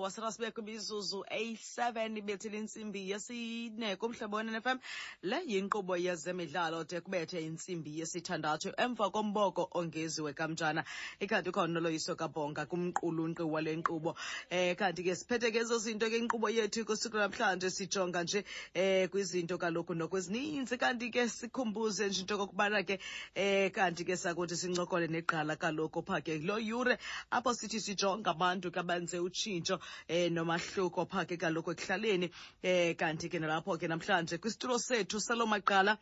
[0.00, 4.78] wasirasibekho imizuzu eyi-7 ibethile intsimbi yesine kumhlobo fm
[5.22, 10.84] le yinkqubo yezemidlalo de kubethe intsimbi yesithandathu emva komboko ongeziwe kamtshana
[11.20, 14.16] ikanti ukhona noloyiso kabhonga kumqulunqi wale nkqubo.
[14.52, 18.44] Um kanti ke siphethe ke ezo zinto ke inkqubo yethu kusuku namhlanje sijonga nje
[18.76, 20.76] um kwizinto kaloku nokwezininzi.
[20.76, 23.00] Kanti ke sikhumbuze nje into okokubana ke
[23.36, 26.98] um kanti ke sakuthi sincokole negqala kaloku phaa ke lo yure
[27.30, 32.30] apho sithi sijonga abantu ke abenze utshintsho eh nomahluko phaa ke kaloku ekuhlaleni.
[32.62, 35.98] Eh kanti ke nalapho ke namhlanje kwisitulo sethu salo maqala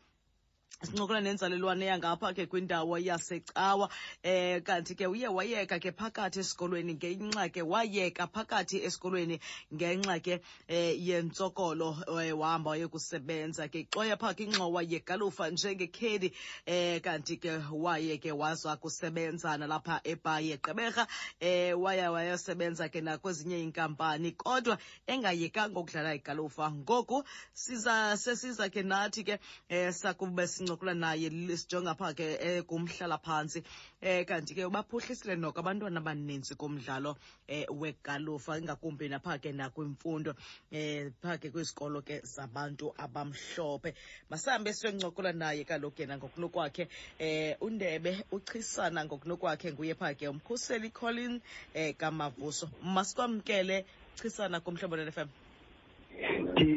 [0.84, 3.88] sincokola nenzalelwane yangapha ke kwindawo yasecawa.
[4.23, 9.41] Eh kanti ke uye wayeka ke phakathi esikolweni ngenxa ke wayeka phakathi esikolweni
[9.74, 13.87] ngenxa ke eh yentsokolo eh, wahamba wayekusebenza ke.
[13.91, 16.33] Xoya phaa ingxowa yegalufa njengekhedi
[16.66, 21.07] eh kanti ke waye ke waza kusebenza nalapha ebhayi egqeberha.
[21.41, 26.71] Eh waya wayosebenza ke nakwezinye inkampani kodwa engayekanga ukudlala igalufa.
[26.71, 33.19] Ngoku siza sesiza ke nathi ke eh sakube sincokola naye sijonga pha ke eh, kumhlala
[33.19, 33.63] phantsi
[34.03, 37.17] eh kanti ke baphuhlisile noko abantwana abaninzi kumdlalo
[37.49, 40.35] eh wegalufa ingakumbi naphaa ke nakwimfundo
[40.73, 43.95] eh phaa ke kwizikolo ke zabantu abamhlophe.
[44.30, 46.89] Masihambe siyoncokola naye kaloku yena ngokunokwakhe.
[47.19, 51.41] Eh undebe uchisana ngokunokwakhe nguye phaa ke umkhuseli colin
[51.75, 52.69] eh kamavuso.
[52.83, 53.85] Masikwamkele
[54.17, 55.29] chisana kumhlobo fm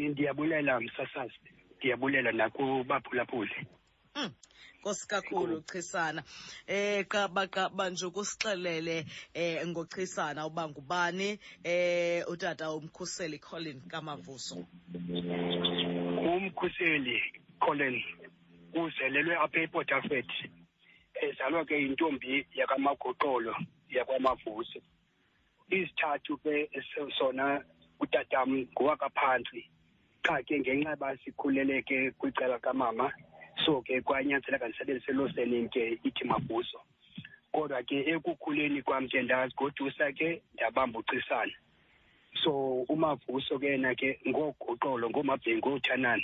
[0.09, 1.39] ndiyabulela msasazi.
[1.77, 3.55] Ndiyabulela nakubaphulaphuli.
[3.59, 3.77] Mm.
[4.79, 6.23] Nkosi kakhulu Chisana.
[6.67, 11.39] Eh qaba qaba nje ukusixelele eh ngochisana uba ngubani?
[11.63, 14.65] Eh utata umkhuseli Colin Kamavuso.
[16.27, 17.21] umkhuseli
[17.59, 18.03] colin
[18.73, 20.31] uzelelwe apha eport harcourt.
[21.21, 23.55] Ezalwa ke yintombi yakamagoqolo
[23.89, 24.79] yakwamavuso
[25.69, 27.63] isithathu ke so- sona
[27.99, 29.65] utatam ngowakaphantsi
[30.23, 33.11] qha ke ngenxa yoba sikhulele ke kwicala kamama
[33.65, 36.79] so ke kwanyanzeleka ndisebenzise loo surname ke ithi mavuso
[37.51, 41.53] kodwa ke ekukhuleni kwam ke ndazigodusa ke ndabamba ucisana
[42.43, 46.23] so umavuso ke yena ke ngogoqolo ngomabhengu othanana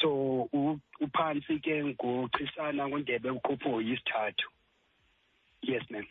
[0.00, 0.08] so
[0.52, 4.48] u- uphantsi ke nguchisana ngundebe ukhupho yisithathu
[5.62, 6.06] yes ma'am.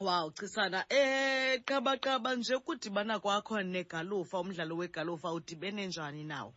[0.00, 6.54] Wow Chisana eh qaba qaba nje ukudibana kwakho negalufa umdlalo wegalufa udibene njani nawo?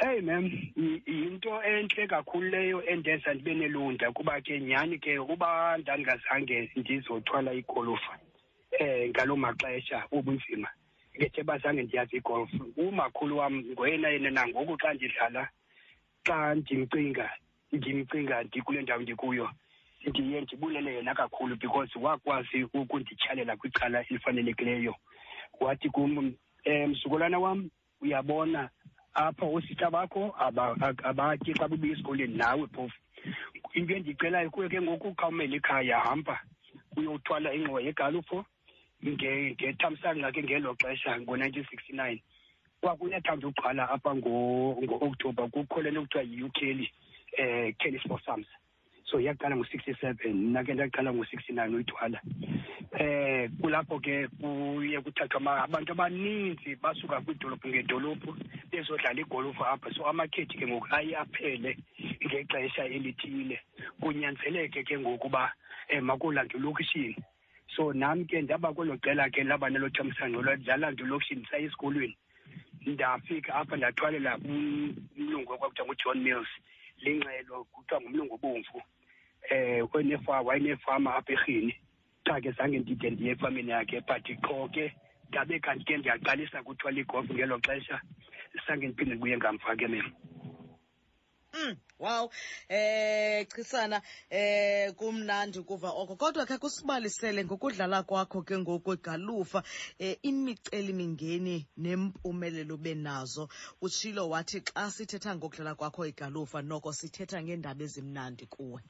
[0.00, 0.44] Hey ma'am
[0.76, 7.52] y- yinto entle kakhulu leyo endenza ndibe nelunda kuba ke nyhani ke uba ndandingazange ndizothwala
[7.54, 8.18] igolufa
[8.78, 10.68] eh ngaloo maxesha ubunzima.
[11.16, 12.50] Ngethe bazange ndiyazi igolf.
[12.76, 15.48] Umakhulu wam ngoyena yena nangoku xa ndidlala
[16.26, 17.30] xa ndimcinga
[17.72, 19.50] ndimcinga ndikule ndawo ndikuyo
[20.06, 24.94] ndiye ndibulele yena kakhulu because wakwazi ukundityhalela kwicala elifanelekileyo.
[25.60, 26.34] Wathi kum um
[26.90, 27.70] mzukulwana wam
[28.00, 28.68] uyabona
[29.16, 32.98] apha oosita bakho aba- ak- abatyi xa bubuya esikolweni nawe phofu.
[33.74, 36.40] Into endiyicelayo kuyo ke ngoku khawumele ikhaya hamba
[36.96, 38.44] uyothwala ingxowa yegalupho
[39.04, 42.22] nge- ngethamsanqa ke ngelo xesha ngo-nineteen sixty nine
[42.80, 46.86] kwakuyathanda uqala apha ngo- ngo-okthobha kukho le nto kuthiwa yi-u kelly
[47.38, 48.46] um kelly fossams
[49.06, 52.20] so yaqala ngo-sixty seven mna ke ndaqala ngo-sixty nine uyithwala.
[52.98, 58.34] Eh kulapho ke kuye kuthathwa ama- abantu abaninzi basuka kwiidolophu ngedolophu
[58.70, 59.90] bezodlala igolufu apha.
[59.94, 61.76] So amakhethi ke ngoku aye aphele
[62.26, 63.60] ngexesha elithile.
[64.00, 65.52] Kunyanzeleke ke ngoku uba
[65.94, 67.16] um makulandwe elokishini
[67.76, 72.16] so nam ke ndaba kwelo qela ke laba nelo thamsanqa lwadlala ndilokishini ndisaye esikolweni.
[72.86, 76.48] Ndafika apha ndathwalela um- umlungu okwakuthiwa ngujohn mills.
[77.02, 78.82] Lingxelo kuthiwa ngumlungu obomvu.
[79.50, 81.74] Eh onefa wayenefama apha erhini.
[82.24, 84.92] Ke zange ndide ndiye efameni yakhe but qho ke
[85.28, 88.00] ndabe kanti ke ndiyaqalisa kuthiwa ligofu ngelo xesha.
[88.66, 90.12] Zange ndiphinde ndibuye ngamva ke mem
[91.56, 92.30] Mm, wow.
[92.68, 96.16] Eh Chisana eh kumnandi ukuva oko.
[96.16, 99.62] Kodwa ke kusibalisele ngokudlala kwakho ke ngoku egalufa
[99.98, 103.48] eh imiceli mingeni nempumelelo benazo.
[103.80, 108.82] Utshilo wathi xa sithetha ngokudlala kwakho egalufa noko sithetha ngeendaba ezimnandi kuwe.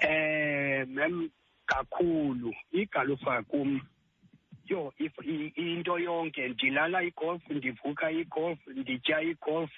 [0.00, 1.30] Eh mem
[1.66, 2.52] kakhulu.
[2.72, 3.80] Igalufa kum.
[4.66, 9.70] Yo into yonke ndilala igolf ndivuka igolf nditya igolf.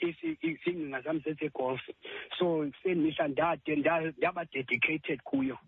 [0.00, 1.80] Isingcinga zam sesegolf
[2.38, 5.58] so semihla ndade nda- ndaba dedicated kuyo.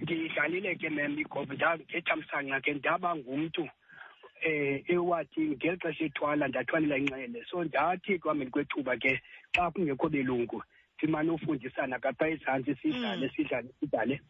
[0.00, 3.68] Ndidlalile ke mem igolf ngethamsanqa ke ndaba ngumntu
[4.42, 7.44] eh ewathi ngeli xesha ethwala ndathwalela inxele.
[7.50, 9.20] So ndathi ekuhambeni kwethuba ke
[9.54, 10.62] xa kungekho belungu
[11.00, 14.20] simane ufundisana kapha ezantsi sidlale sidlale sidlale.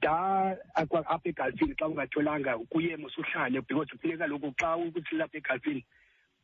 [0.00, 5.84] Da akwa- apha egalfini xa ungatholanga kuye usuhlale because kufuneka kaloku xa ukuthi apha egalfini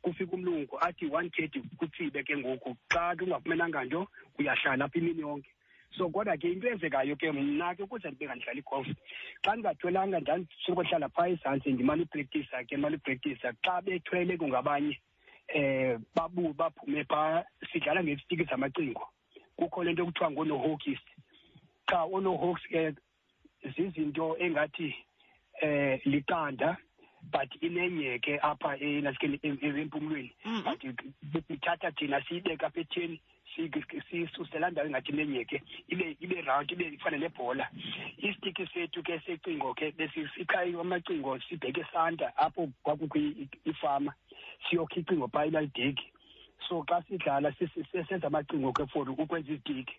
[0.02, 2.76] kufika umlungu athi one thirty kutsibe ke ngoku.
[2.92, 4.06] Xa ke ungafumenanga nto
[4.38, 5.50] uyahlala apha imini yonke.
[5.96, 8.88] So kodwa ke into eyenzekayo ke mna ke ukuze ndibe ngandidlala igolf
[9.44, 14.98] xa ndingathwelanga ndandisokohlala phaa ezantsi ndimane uprektisa ke mane uprektisa xa bethwele kungabanye
[15.54, 19.06] um babu baphume phaa sidlala ngezitiki zamacingo
[19.56, 21.06] kukho le nto kuthiwa ngoonohokist
[21.90, 22.94] cha oonohawks ke
[23.76, 24.94] zizinto engathi
[25.62, 26.76] eh liqanda
[27.32, 30.32] but inenye ke apha enasikeni empumlweni.
[30.44, 30.64] Mhm.
[31.32, 33.20] but sithatha thina siyibeka apha etheni
[34.10, 37.70] sisusela ndawo engathi inenyeke ibe ibe round ibe ifana nebhola.
[38.18, 44.12] Isitiki sethu ke secingo ke besisikha amacingo sibheke esanta apho kwakukho i- ifama
[44.68, 46.04] siyokha icingo phaa ilalideki
[46.68, 49.94] so xa sidlala sisi- senza amacingo ke for ukwenza izitiki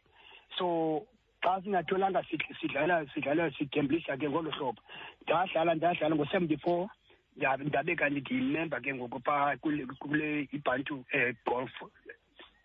[0.57, 1.05] so
[1.43, 4.81] xa singatyholanga sid- sidlala sidlala sidemblisha ke ngolo hlobo.
[5.23, 6.89] Ndadlala ndadlala ngo-seventy four
[7.37, 11.71] ndabe kanti ndiyimemba ke ngoku phaa kule kule ibantu um golf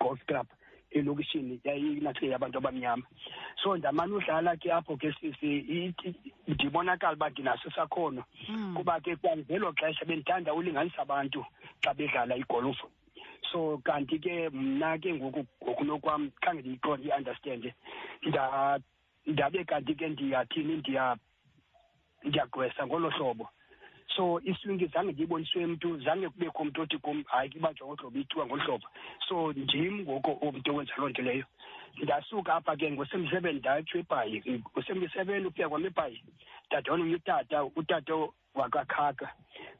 [0.00, 0.47] golf club
[0.91, 3.02] elokishini yayinathi yabantu abamnyama.
[3.62, 8.25] So ndamane udlala ke apho ke sisi ithi- ndibonakala uba ndinaso isakhono.
[8.49, 8.75] Mm.
[8.76, 11.44] kuba ke kwangelo xesha bendithanda ulinganisa abantu
[11.85, 12.87] xa bedlala igolufu
[13.52, 17.75] so kanti ke mna ke ngoku ngokunokwam khange ndiyiqonde i-understande.
[18.26, 18.79] Nda
[19.26, 21.17] ndabe kanti ke ndiyathini ndiya
[22.25, 23.49] ndiyagqwesa ngolo hlobo.
[24.17, 28.87] So iswingi zange ndiyiboniswe mntu zange kubekho mntu othi kum hayi kibajongohlobo ithiwa ngolu hlobo
[29.29, 31.45] so ndim ngoku umntu owenza loo nto leyo.
[32.03, 34.43] Ndasuka apha ke ngo-seventy seven ndatsho ebhayi.
[34.47, 36.23] Ngo-seventy seven ukufika kwam ebhayi
[36.67, 38.15] ndadibona omnye utata utata
[38.55, 39.35] wakakhaka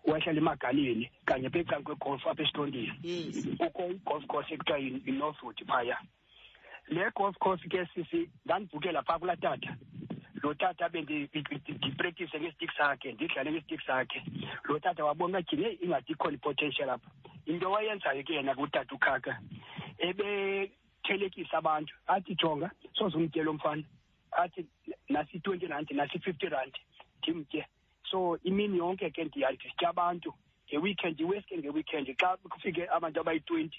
[0.05, 3.49] wahlala emagaleni kanye phecan kwegolf apha esitondini yes.
[3.59, 5.99] Kukho i-golf course ekuthiwa yi- yi-northwood phaya
[6.88, 9.77] le golf course ke sisi ndandivukela phaa kulaa tata.
[10.42, 14.22] Lo tata bendiprektise ngestik sakhe ndidlale ngestik sakhe.
[14.64, 17.10] Lo tata wabona atyhini heyi ingathi ikhona i-potential apha
[17.46, 19.40] into wayenzayo ke yena kutata ukhaka
[19.98, 23.82] ebethelekisa abantu athi jonga sozumtyela umfana.
[24.32, 24.66] Athi
[25.08, 26.75] nasi i-twenty rand nasi i-fifty rand
[27.19, 27.66] ndimtye
[28.10, 30.34] so imini yonke ke ndiya ndisitya abantu
[30.69, 33.78] ngeweekend iweske ngeweekend xa kufike abantu abayi-twenty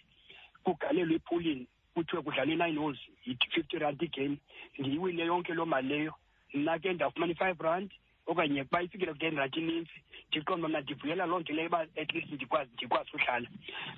[0.63, 4.37] kugalelwe ephulini kuthiwe kudlala i-nine holes yi-fifty rand igame
[4.77, 6.13] ndiyiwine yonke loo mali leyo.
[6.53, 7.91] Mna ke ndawufumana i-five rand
[8.27, 9.93] okanye kuba ifikile ku-ten inintsi
[10.29, 13.47] ndiqonda mna ndivuyela loo nto leyo uba at least ndikwazi ndikwazi uhlala.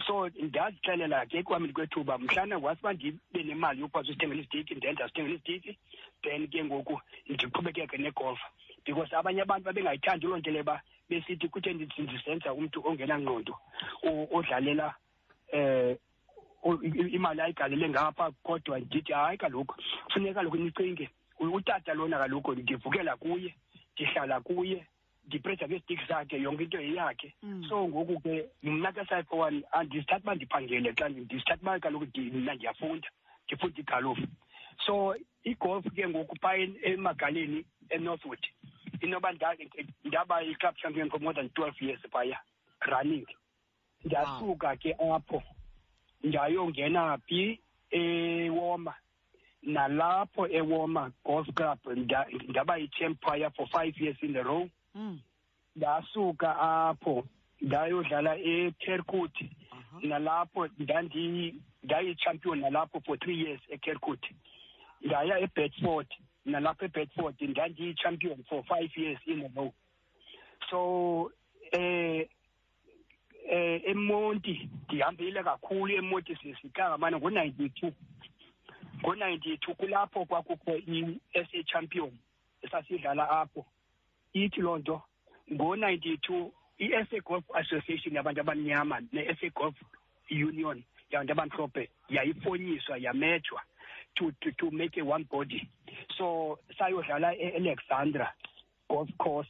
[0.08, 5.36] So ndazixelela ke ekuhambeni kwethuba mhlana wasi uba ndibe nemali yokwazi uzithengela izitiki then zithengela
[5.36, 5.78] izitiki
[6.24, 8.48] then ke ngoku ndiqhubekeke negolfa
[8.86, 13.54] because abanye abantu babengayithandi loo nto leyo uba besithi kuthe ndisenza umntu ongenangqondo
[14.32, 14.96] odlalela
[16.84, 19.76] i- imali ayigalele ngapha kodwa ndithi hayi kaloku
[20.14, 21.10] funeka kaloku nicinge
[21.52, 23.56] utata lona kaloku ndivukela kuye
[23.96, 24.86] ndihlala kuye
[25.28, 27.34] ndipresa ngesitiki zakhe yonke into yeyakhe.
[27.44, 27.66] Mm.
[27.70, 32.54] so ngoku ke mna ke saipho one andisithathi uba ndiphangele xa ndisithathi uba kaloku mna
[32.56, 33.08] ndiyafunda
[33.48, 34.28] ndifunda igalofu
[34.86, 38.40] so igolf ke ngoku phaa en- emagaleni enorthwood
[39.02, 39.58] inoba nda-
[40.04, 42.40] ndaba i-club champion for more than twelve years phaya
[42.88, 43.26] running.
[44.06, 45.44] Ndasuka ke apho
[46.24, 47.60] ndayongena phi
[47.92, 48.94] ewoma.
[49.64, 54.70] Nalapho ewoma golf club nda- ndaba yi-champ phaya for five years in a row.
[54.96, 55.20] Mm.
[55.76, 57.26] ndasuka apho
[57.62, 59.36] ndayodlala ekerkut.
[59.72, 60.00] Aha.
[60.02, 64.26] nalapho ndandi ndayi-champion nalapho for three years ekerkut.
[65.02, 66.08] Ndaya ebedford
[66.46, 69.74] nalapho ebedford ndandiyi-champion for five years in a row.
[70.70, 71.32] So
[71.72, 72.28] eh
[73.50, 77.92] eh emonti ndihambile kakhulu emonti sisikangamane ngo-ninety-two.
[79.04, 82.12] Ngo-ninety-two kulapho kwakukho i-SA champion
[82.62, 83.66] esasidlala apho.
[84.34, 85.02] Ithi loo nto
[85.52, 89.76] ngo-ninety-two i-SA Golf Association yabantu abamnyama ne-SA Golf
[90.32, 93.62] Union yabantu abamhlophe yayifonyiswa yametshwa
[94.16, 95.68] to, to, to make a one body.
[96.18, 98.30] So sayodlala e-alexandra
[98.90, 99.50] golf course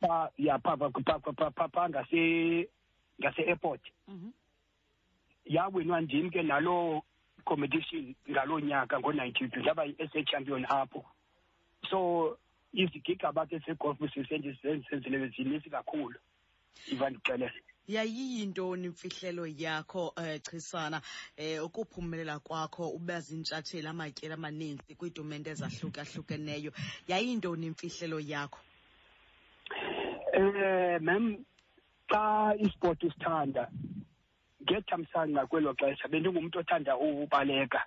[0.00, 2.68] pha yapha pha- pha- pha- pha- pha- pha ngase
[3.20, 3.80] ngase-airport.
[4.08, 4.30] Mhm.
[5.46, 7.02] yawinwa ndim ke naloo
[7.44, 11.04] competition ngaloo nyaka ngo-ninety-two ndaba yi-SA champion apho.
[11.90, 12.38] So
[12.72, 16.18] izigigaba ke zegolf sisenzile zinintsi kakhulu
[16.92, 21.02] iva ndixelele yayiyintoni imfihlelo yakho um chisana
[21.38, 26.72] um ukuphumelela kwakho uba zintshatsheli amatyeli amaninzi kwiitumente ezahlukahlukeneyo.
[27.08, 28.58] Yayiyintoni imfihlelo yakho?
[30.32, 31.44] Eh mem
[32.08, 33.68] xa isport usithanda
[34.64, 37.84] ngethamsanqa kwelo xesha bendingumuntu othanda ubaleka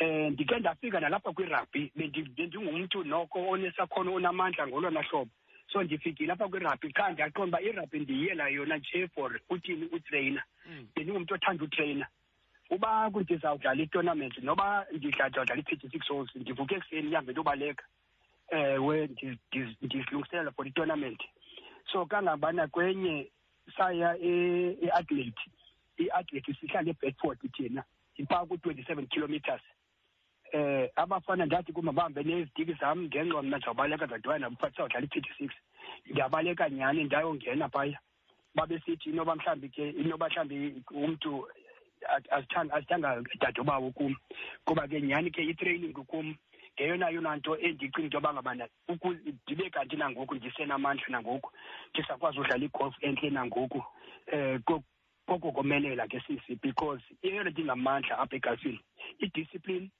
[0.00, 1.92] um ndike ndafika nalapha kwirabhi
[2.36, 5.30] bendingumntu noko onesakhono onamandla ngolona hlobo.
[5.72, 10.86] So ndifikile apha kwirabhi qha ndiyaqonda uba irabhi ndiyiyela yona nje for uthini utreyina Mm.
[10.94, 12.06] bendingumntu othanda utreyina
[12.70, 17.84] uba ndizawudlala itonament noba ndidlazawudlala i-thirty six holes ndivuke ekuseni ndihambe ntobaleka
[18.50, 21.20] ewe ndi- ndi- ndizilungiselela for itonament
[21.92, 23.28] so kangabana kwenye
[23.76, 25.40] saya e- e-adelaide
[25.98, 27.84] i-adelaide sihlala ebedford thina
[28.16, 29.62] iphaa ku-twenty seven kilometers.
[30.52, 35.30] Eh abafana ndathi kuma bahambe nezitiki zam ngenxa mna ndizawubaleka zadibana nabo phathi sawudlala i-thirty
[35.38, 35.50] six
[36.06, 37.98] ndiyabaleka nyhani ndayongena phaya
[38.54, 41.48] babesithi inoba mhlawumbi ke inoba mhlawumbi umntu
[42.08, 44.16] a- azithanda azithanda dadobawo kum.
[44.64, 46.34] Kuba ke nyhani ke itraining kum
[46.74, 51.52] ngeyona yona nto endicinga into yoba ngabana uku- ndibe kanti nangoku ndisenamandla nangoku
[51.90, 53.84] ndisakwazi udlala igolf entle nangoku.
[54.32, 54.82] Um
[55.28, 58.80] koko komelela ke sisi because eyona nto ingamandla apha egazini
[59.20, 59.90] i-discipline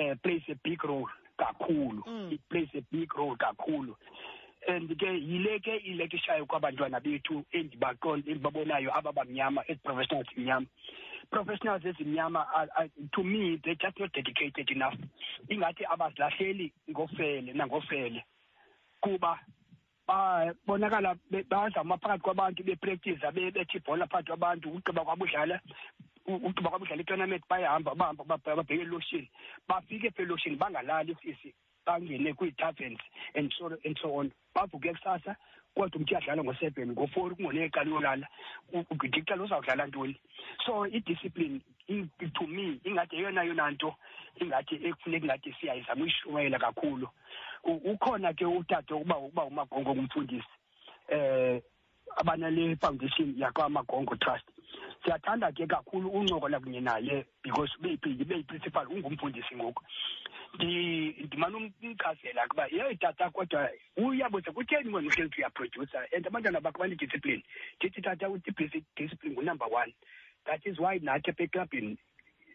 [0.00, 1.06] uh, plays a big role
[1.38, 2.02] kakhulu.
[2.06, 2.32] Mm.
[2.32, 3.94] it plays a big role kakhulu.
[4.68, 10.66] And ke yile ke ilekishayo kwabantwana bethu endibaqonda endibabonayo aba bamnyama ezi-professionals mnyama
[11.30, 14.94] professionals ezimnyama are- are- to me they're just not dedicated enough.
[15.48, 18.24] Ingathi abazilahleli ngofele nangofele
[19.00, 19.38] kuba
[20.10, 25.60] babonakala be- bazama phakathi kwabantu bepractice be- bethi ibhola phakathi kwabantu ugqiba kwabudlala
[26.26, 29.30] ugqiba kwabudlala itonament bayahamba bahamba ba- babheke eloshini
[29.68, 31.54] bafike apha eloshini bangalali sisi
[31.86, 33.00] bangene kwii-taverns
[33.34, 35.36] and so and so on bavuke kusasa
[35.74, 38.26] kodwa umntu uyadlala ngo-seven ngo-four kungoneqala uyolala
[38.92, 40.16] ndicela uzawudlala ntoni
[40.66, 41.79] so i-discipline i-
[42.34, 43.94] to me ingathi yeyona yona nto
[44.40, 47.08] ingathi ekufuneka ingathi siyayizama uyishumayela kakhulu.
[47.64, 50.46] U- ukhona ke utata uba uba umagongo ngumfundisi
[51.08, 51.60] eh
[52.16, 54.44] abanale foundation yakwamagongo trust.
[55.04, 59.82] Siyathanda ke kakhulu uncokola kunye naye because beyiphinde beyi-principal ungumfundisi ngoku.
[60.54, 66.26] Ndi- ndimane um- umchazela ukuba yeyi tata kodwa uyabuza kutheni wena uhleli uthi uyaproducer and
[66.26, 67.42] abantwana bakho banediscipline
[67.78, 68.28] ndithi tata
[68.96, 69.94] discipline ngunumber one.
[70.46, 71.98] That is why nathi apha eklabhini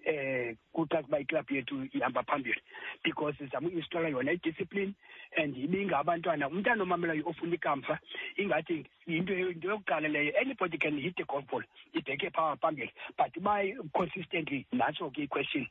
[0.06, 2.62] eh kucaca uba iklabhu yethu ihamba phambili
[3.04, 4.94] because sizama uinstola yona idiscipline
[5.38, 6.48] and ibinga abantwana.
[6.48, 8.00] Umntana omamelayo ofuna ikamva
[8.38, 10.32] ingathi yinto into yokuqala leyo.
[10.40, 11.64] Anybody can hit a golf ball
[11.96, 12.92] ibheke phaa phambili.
[13.18, 13.64] But uba
[13.98, 15.68] consistently natsho ke i-question.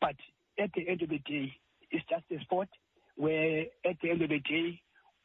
[0.00, 0.16] But
[0.58, 1.52] at the end of the day
[1.90, 2.68] it's just a sport
[3.16, 4.80] where at the end of the day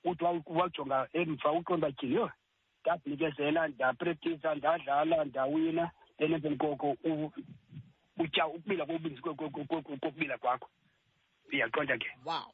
[0.06, 2.32] uthi wa- wajonga emva uqonda uba tyhini yho
[2.82, 7.32] ndazinikezela ndaprektisa ndadlala ndawina then emveni koko u-
[8.20, 10.70] utya ukubila kobunzi ko- ko- ko- ko- kokubila kwakho.
[11.54, 12.08] Uyaqonda ke.
[12.26, 12.54] Wow.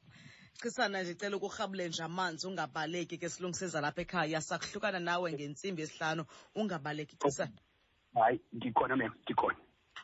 [0.62, 4.41] Chisana ndicela ukurhabule nje amanzi ungabaleki ke silungiseza lapha ekhaya.
[4.41, 7.51] Sakuhlukana nawe ngentsimbi yesihlanu ungabaleki chisana
[8.13, 9.57] hayi ndikhona mem ndikhona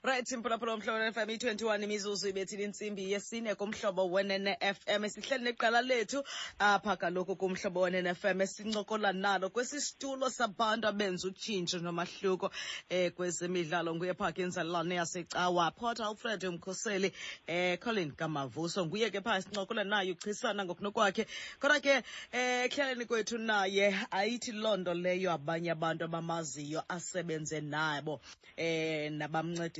[0.03, 6.23] right mphulaphula womhlobo ne-fm i-21 imizuzu ibethile intsimbi yesine kumhlobo wenene fm sihleli neqala lethu
[6.59, 12.51] apha kaloku kumhlobo wenene fm esincokola nalo kwesisitulo sabantu abenza utshintsho nomahluko
[12.89, 15.71] eh kwezemidlalo nguye phaa ke inzalelwane yasecawa.
[15.71, 17.13] Port alfred mkhoseli
[17.47, 21.27] eh colin kamavuso nguye ke phaa sincokola naye uchisana ngokunokwakhe.
[21.59, 28.21] Kodwa ke eh ekuhlaleni kwethu naye ayithi loo nto leyo abanye abantu abamaziyo asebenze nabo
[28.57, 29.11] eh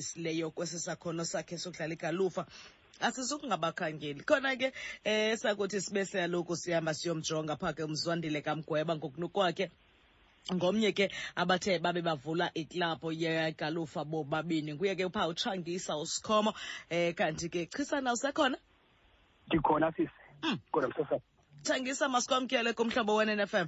[0.01, 2.45] nabamncedisileyo kwesi sakhono sakhe sokudlala igalufa.
[2.99, 9.71] Asisukungabakhangeli khona ke eh sakuthi sibe siyaloku sihamba siyomjonga phaa ke umzwandile kamgweba ngokunokwakhe.
[10.53, 14.73] Ngomnye ke abathe babe bavula iklabhu yegalufa bobabini.
[14.73, 16.53] Nguye ke upha utshangisa usikhomo.
[16.89, 18.57] Eh kanti ke chisana usekhona?
[19.47, 20.11] Ndikhona sisi.
[20.43, 20.59] Mm.
[20.71, 21.19] kodwa msasa.
[21.63, 23.67] Thangisa masikwamkele kumhlobo wen-nfm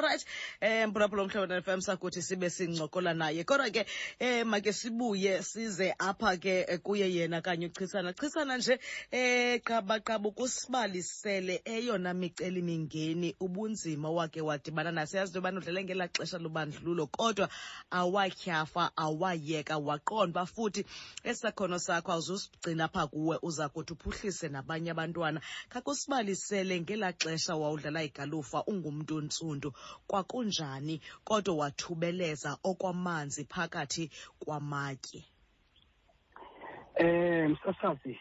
[0.00, 0.24] right
[0.62, 3.44] um mphulaphula umhlobo FM sakuthi sibe sincokola naye.
[3.44, 3.86] Kodwa ke
[4.20, 8.12] um make sibuye size apha ke eh, kuye yena kanye uchisana.
[8.12, 8.78] Chisana nje
[9.12, 16.38] um qabaqaba ukusibalisele eyona miceli mingeni ubunzima wakhe wadibana nasiyazi into yobana udlale ngelaa xesha
[16.38, 17.48] lobandlululo kodwa
[17.90, 20.84] awatyhafa awayeka waqonda uba futhi
[21.24, 23.38] esakhono sakho awuzusigcina pha kuwe.
[23.42, 25.40] Uza kuthi uphuhlise nabanye abantwana.
[25.68, 29.72] Khakusibalisele ngelaa xesha wawudlala igalufa ungumntu ontsundu
[30.06, 35.24] kwakunjani kodwa wathubeleza okwamanzi phakathi kwamatye?
[36.94, 38.18] Eh msasazi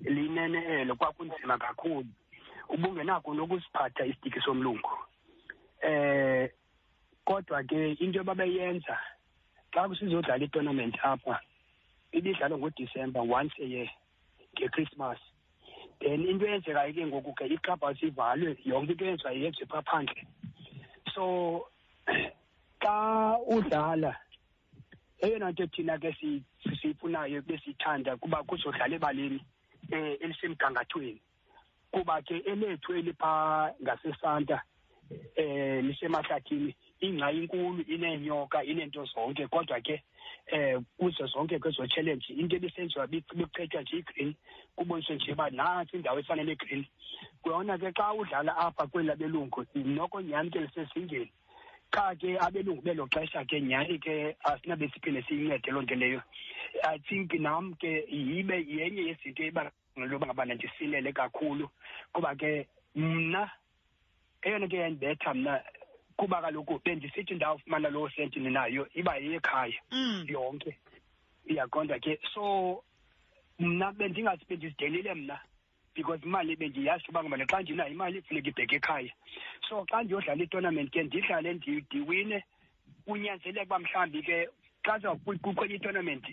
[0.00, 2.08] linene elo kwakunzima kakhulu.
[2.68, 4.90] Ubungenakho nokusiphatha isitiki somlungu.
[5.80, 6.50] Eh
[7.24, 8.98] kodwa ke into babeyenza
[9.72, 11.40] xa kusizodlala itournament apha
[12.12, 13.90] ibidlalwa ngoDisemba once a year
[14.54, 15.18] ngeChristmas.
[16.00, 20.26] Then into eyenzekayo ke ngoku ke iklabhu asivalwe yonke into eyenziwayo yenziwe phaa phandle.
[21.16, 21.66] So
[22.82, 24.12] xa udlala
[25.24, 26.44] eyona nto thina ke si-
[26.80, 29.40] siyifunayo besiyithanda kuba kuzodlala ebaleni
[29.92, 31.20] um elisemgangathweni.
[31.90, 34.62] Kuba ke elethu eliphaa ngasesanta
[35.40, 39.48] um lisemahlathini ingca inkulu ineenyoka ineento zonke.
[39.48, 40.02] Kodwa ke
[40.52, 44.34] um kuzo zonke kwezo challenge into ebisenziwa bekuchethwa nje i-green
[44.76, 46.84] kuboniswe nje uba nantsi indawo efana ne-green.
[47.42, 51.32] Kuyona ke xa udlala apha kweli labelungu noko nyhani ke lisezingeni.
[51.90, 56.22] Qha ke abelungu belo xesha ke nyhani ke asinabe siphinde siyincede loo nto leyo.
[56.84, 61.70] I think nam ke yibe yenye yezinto ebangeloba ngabana ndisilele kakhulu
[62.12, 63.50] kuba ke mna
[64.42, 65.62] eyona nto yandibetha mna
[66.16, 70.24] kuba kaloku bendisithi ndawufumana loo senti ndinayo iba yeyekhaya Mm.
[70.28, 70.76] yonke.
[71.48, 72.18] Iyaqonda ke.
[72.34, 72.82] So
[73.58, 75.40] mna bendingazibe ndizidelile mna
[75.94, 79.12] because imali bendiyazi uba ngabana xa ndinayo imali funeka ibheke ekhaya.
[79.68, 82.44] So xa ndiyodlala itournament ke ndidlale ndi- ndiwine.
[83.06, 84.48] Kunyanzeleka uba mhlawumbi ke
[84.84, 84.98] xa
[85.42, 86.24] kukho itournament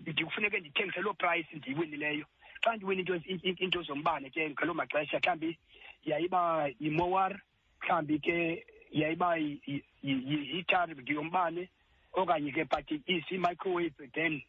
[0.00, 2.26] ndikufuneke ndithengise loo price ndiyiwinileyo.
[2.64, 5.58] Xa ndiwina into i- i- into zombane ke ngaloo maxesha mhlawumbi
[6.04, 7.40] yayiba yimowar
[7.82, 11.68] mhlawumbi ke yayiba yi- yi- yi- yihitari ndiyombane
[12.12, 14.42] okanye ke but isi-microwave then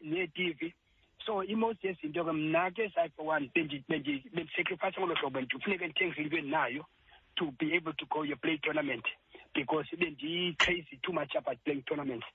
[0.00, 0.72] nee-tv
[1.26, 6.84] so imost yezinto ke mna ke for one bendisacrifice ngolo hlobo ndifuneke ndithengise into endinayo
[7.36, 9.04] to be able to go play tournament
[9.54, 12.26] because bendiyi-crazy too much about playing tournaments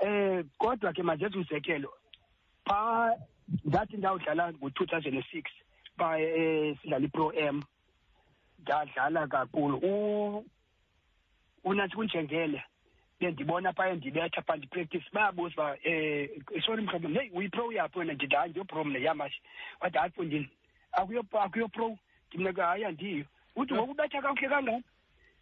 [0.00, 1.92] eh kodwa ke mandenze umzekelo
[2.64, 3.10] phaa
[3.64, 5.50] ndathi ndawudlala ngo-two thousand and six
[5.98, 7.62] phaa um sidlala i-pro m
[8.62, 10.44] ndadlala kakhulu.
[11.64, 12.62] Unantsi kunjengele
[13.20, 18.12] bendibona phaya ndibetha phaa ndipractice bayabuza uba um sorry mhlobo heyi uyipro uyaphi wena?
[18.12, 19.42] Ndithi hayi ndiyopro mna yamashi
[19.80, 20.48] wathi hayi fondini
[20.92, 21.70] akuyo
[22.28, 23.24] ndimneka hayi andiyo.
[23.56, 24.82] Uthi ngoku ubetha kakuhle kangaka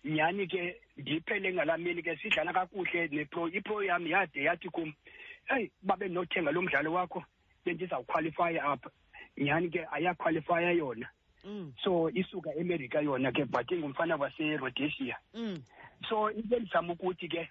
[0.04, 4.92] nyhani ke ndiphele ngalameni ke sidlala kakuhle nepro ipro yam yade yathi kum
[5.56, 7.24] eyi babe ndinothenga lo mdlalo wakho
[7.64, 8.90] bendizawukhwalifaya apha.
[9.36, 11.08] Nyhani ke ayakhwalifaya yona
[11.44, 11.72] Mm.
[11.84, 15.62] so isuka emerika yona ke but ingumfana waserhodesia Mm.
[16.08, 17.48] so into endizama ukuthi ke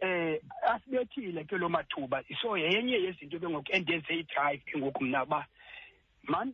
[0.00, 5.22] eh asibethile ke lo mathuba so yenye yezinto ke ngoku endenze i-drive ke ngoku mna
[5.24, 5.46] uba
[6.28, 6.52] man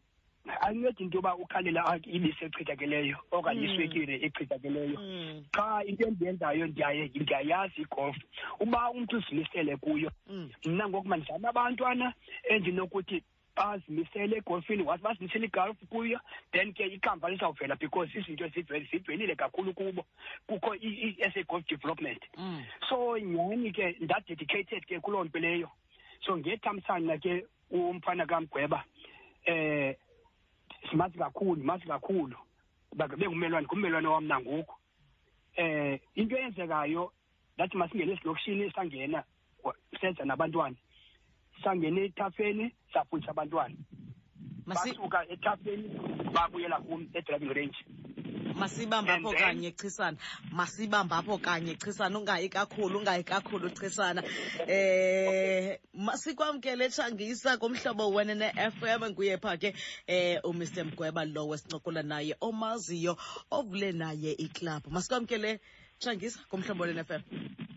[0.61, 3.74] ayincedi into yoba ukhalela ibisi echithakeleyo okanye Mm.
[3.74, 5.44] iswekile echithakeleyo Mm.
[5.52, 8.16] qha into endiyenzayo ndiyaye ndiyayazi igolf
[8.61, 10.50] uba umntu uzimisele kuyo Mm.
[10.66, 12.14] mna ngoku mandizame abantwana
[12.48, 13.22] endinokuthi
[13.62, 16.18] bazimisele egolfini bazimisele igolf kuyo
[16.53, 20.05] then ke ikamva lizawuvela because izinto zidwelile kakhulu kubo.
[20.48, 22.22] Kukho i-sa golf development.
[22.37, 22.64] Mm.
[22.88, 25.70] so nyhani ke ndadedicated ke kuloo nto leyo.
[26.27, 28.85] So ngethamsanqa ke umfana kamgweba
[29.44, 29.96] eh
[30.90, 32.37] simazi kakhulu mazi kakhulu.
[32.94, 34.75] Bengumelwane ngummelwane wam nangoku.
[35.57, 37.12] Eh into eyenzekayo
[37.57, 39.25] ndathi masingene esilokishini sangena
[40.01, 40.77] senza nabantwana.
[41.64, 43.75] Sangena ethafeni safundisa abantwana.
[44.66, 45.88] Basuka ethafeni
[46.33, 47.79] babuyela kum e-driving range.
[48.55, 50.16] Masibambe apho kanye chisana
[50.53, 54.22] masibambe apho kanye chisana ungayi kakhulu ungayi kakhulu chisana
[54.68, 59.75] eh masikwamkele tshangisa komhlobo wena ne-fm nguye pha ke
[60.07, 63.16] eh umr mgweba lo wesincokola naye omaziyo
[63.51, 65.61] ovule naye iklabhu masikwamkele
[65.98, 67.71] tshangisa komhlobo wena-fm Eh,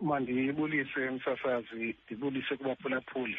[0.00, 3.38] mandibulise msasazi ndibulise kubaphulaphuli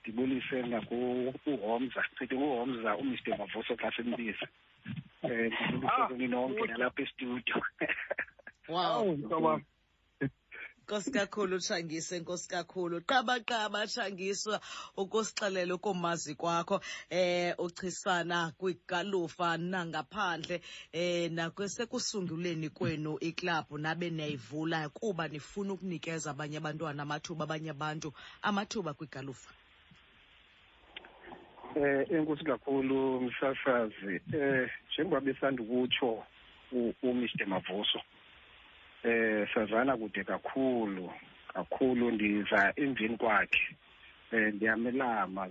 [0.00, 4.46] ndibulise nakuhomza sithi kuhomza umr mavuso xa simbiza
[5.22, 6.70] um ndibulise Ah, kuni nonke good.
[6.70, 7.62] nalapha estudio
[8.68, 9.62] wow mhlobo wam.
[10.82, 13.00] Nkosi kakhulu tshangise nkosi kakhulu.
[13.00, 14.60] Qabaqaba qaba tshangiswa
[14.96, 20.60] ukusixelela ukumazi kwakho eh uchisana kwigalufa nangaphandle
[20.92, 28.94] eh nakwesekusunguleni kwenu iklabhu nabe niyayivula kuba nifuna ukunikeza abanye abantwana amathuba abanye abantu amathuba
[28.94, 29.50] kwigalufa.
[31.76, 36.24] Um enkosi kakhulu msasazi um njengoba besandukutsho
[37.02, 38.00] umr mavuso
[39.04, 41.12] eh sazana kude kakhulu
[41.54, 43.76] kakhulu ndiza emveni kwakhe.
[44.32, 45.48] Eh ndiyamelama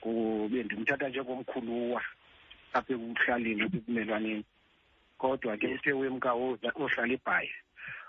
[0.00, 2.02] kube ndimthatha njengomkhuluwa
[2.72, 4.44] apha ekuhlaleni ekumelwaneni.
[5.18, 7.50] Kodwa ke uthe wemka ohlala ibhayi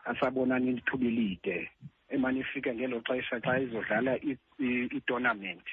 [0.06, 1.70] asabonani lithuba elide.
[2.10, 5.66] Emane ifika ngelo xesha xa izodlala i- i- i-tournament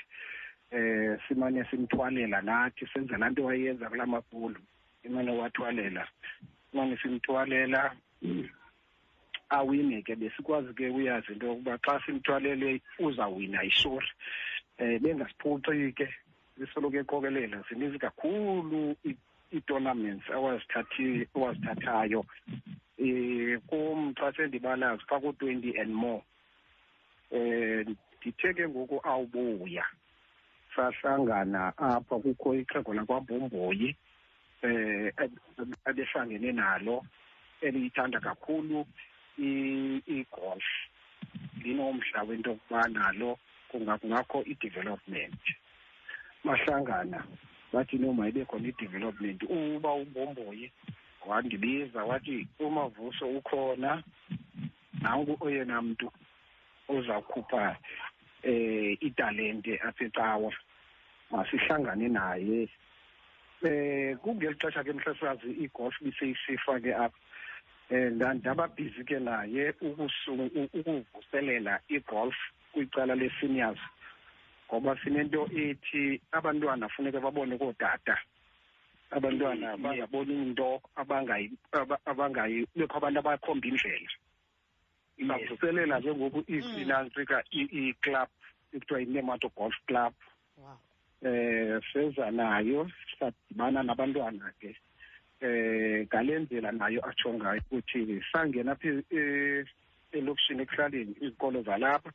[0.70, 4.57] eh simane simthwalela nathi senze laa nto wayenza kulaa mapulu
[5.05, 6.09] imane wathwalela
[6.70, 7.92] simane simthwalela
[9.52, 14.08] awine ke besikwazi ke uyazi into yokuba xa simthwalele uzawina ishori
[14.80, 16.08] um bengasiphuci ke
[16.58, 19.16] besoloko eqokelela zininzi kakhulu ii-
[19.54, 22.24] ii-tournaments awazithathi awazithathayo.
[22.98, 26.22] Um kum xa sendibala phaa ku-twenty and more.
[27.32, 29.84] Um ndithe ke ngoku awubuya.
[30.76, 33.96] Sahlangana apha kukho ixhego lakwambomboyi
[34.62, 35.10] um
[35.84, 37.04] abehlangene nalo
[37.60, 38.86] eliyithanda kakhulu.
[39.38, 40.64] I-golf
[41.62, 43.38] linomdla wento yokuba nalo
[43.71, 45.40] kungakho i-development.
[46.45, 47.25] Bahlangana
[47.73, 50.71] bathi noma ibe khona i-development uba umbomboyi
[51.27, 54.03] wandibiza wathi umavuso ukhona
[55.01, 56.12] nanku oyena mntu
[56.88, 57.77] ozawukhupha
[58.42, 60.53] eh italente apha ecawa.
[61.31, 62.68] Masihlangane naye.
[63.62, 67.18] Eh kungeli xesha ke mhlasazi igolf biseyisifa ke apha.
[67.92, 72.37] Eh ndababhizi ke naye ukuvuselela igolf
[72.72, 73.78] kwicala le-seniors
[74.72, 78.16] ngoba sinento ethi abantwana funeke babone kootata.
[79.11, 81.52] Abantwana bangaboni into abangayi
[82.07, 84.12] abangayi bekho abantu abakhomba indlela.
[85.28, 88.28] Bavuselela ke ngoku ifinantsika i-club
[88.72, 90.14] ekuthiwa yi-nemato golf club.
[91.20, 94.72] Eh seza nayo sadibana nabantwana ke.
[95.42, 98.88] Eh ngale ndlela nayo atsho ngayo ukuthi sangena apha
[100.12, 102.11] elokishini ekuhlaleni izikolo zalapha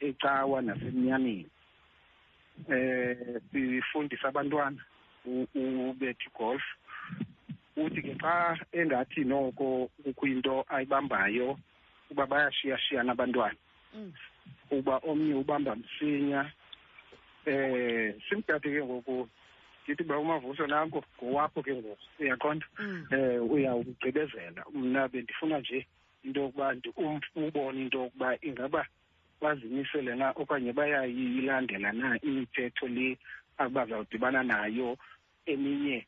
[0.00, 1.50] ecawa nasemnyameni.
[2.70, 4.80] Eh sifundisa abantwana
[5.26, 6.62] ubethi golf
[7.76, 11.58] uthi ke xa engathi noko kukho into ayibambayo
[12.10, 13.58] uba bayashiyashiyana abantwana
[14.70, 16.50] uba omnye ubamba msinya.
[17.46, 19.28] Eh simthathe ke ngoku
[19.84, 22.66] ndithi uba umavuso nanko ngowapho ke ngoku uyaqonda
[23.12, 24.64] eh uyawugqibezela.
[24.74, 25.86] Mna bendifuna nje
[26.24, 26.76] into yokuba
[27.36, 28.86] ubone into yokuba ingaba
[29.40, 33.18] bazimisele na okanye bayayilandela na imithetho le
[33.58, 34.96] abazawudibana nayo
[35.46, 36.06] eminye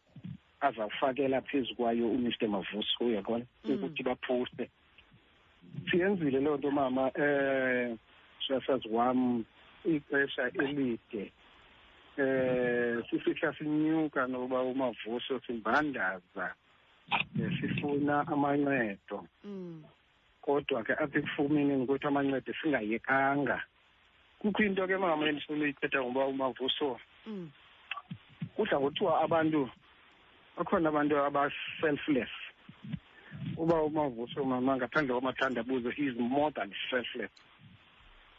[0.60, 4.70] azawufakela phezu kwayo umr mavuso uyaqona ukuthi baphuste
[5.90, 7.10] siyenzile loo nto mama.
[7.14, 7.96] Eh
[8.48, 9.44] sasazi wam
[9.84, 11.32] ixesha elide.
[12.18, 16.54] Eh sifihla sinyuka noba umavuso simbandaza
[17.60, 19.26] sifuna amancedo.
[20.42, 23.58] Kodwa ke apha ekufumeni kwethu amancedo singayekanga
[24.38, 27.00] kukho into ke mama endifuna uyithetha ngoba umavuso
[28.54, 29.70] kudla ngothiwa abantu
[30.56, 32.30] bakhona abantu aba-selfless
[33.56, 37.30] uba umavuso mama ngaphandle kwamathandabuzo he is more than selfless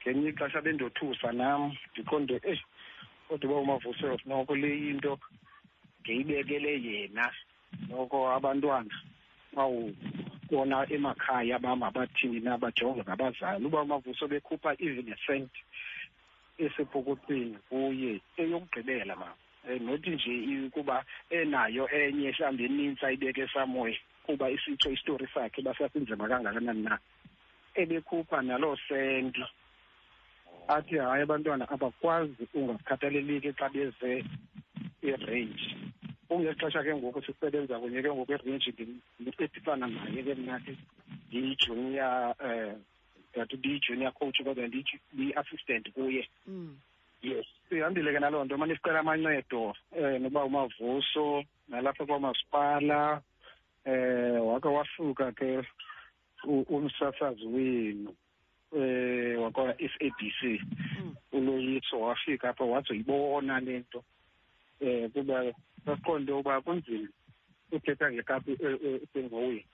[0.01, 2.61] ngenye ixesha bendothusa nam ndiqonde eyi
[3.27, 5.19] kodwa uba umavuso noko le into
[6.01, 7.31] ngeyibekele yena
[7.89, 8.95] noko abantwana.
[9.55, 15.51] Bawubona emakhaya bam abathini na bajonge ngabazali uba umavuso bekhupha even a cent
[16.57, 19.35] esepokothweni kuye eyokugqibela mama.
[19.69, 26.27] Um nothi nje kuba enayo enye mhlawumbi enintsi ayibeke somewhere kuba isitsho isitori sakhe basasinzima
[26.27, 26.99] kangakanani na.
[27.75, 29.43] Ebekhupha naloo senti
[30.67, 34.23] athi hayi abantwana abakwazi ungakhathaleleki xa beze
[35.01, 35.67] irange.
[36.27, 38.73] Kungexesha ke ngoku sisebenza kunye ke ngoku irange
[39.39, 40.77] edifana naye ke mnathi
[41.27, 42.83] ndiyijunior um
[43.37, 46.27] ngathi ndiyi-junior coach kodwa ndiyi-assistant kuye.
[47.21, 48.57] Yes sihambile ke naloo nto.
[48.57, 53.21] Mane sicela amancedo um noba umavuso nalapha kwamasipala
[53.85, 55.63] um wake wasuka ke
[56.69, 58.15] umsasazi wenu
[58.77, 60.61] eh wakwa SABC
[61.31, 64.03] uloyiso wafika apha wazoyibona lento
[64.79, 65.53] eh kuba
[65.85, 67.07] baqonde uba kunzima
[67.71, 69.65] uthetha ngekapi esengoweni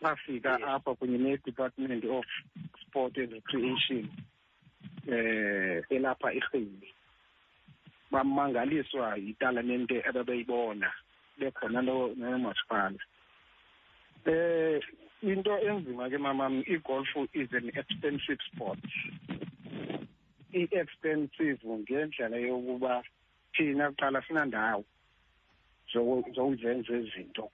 [0.00, 2.26] bafika apha kunye ne-department of
[2.82, 4.08] sport and recreation
[5.08, 6.88] eh elapha erhini
[8.10, 10.92] bamangaliswa yitalamente ababeyibona
[11.38, 12.98] bekhona nomasipala
[14.26, 14.82] eh
[15.22, 18.78] into enzima ke mamam igolf is an expensive sport.
[20.52, 23.02] I-expensive ngendlela yokuba
[23.54, 24.84] thina kuqala sinandawo
[25.94, 27.50] zokuzenza izinto.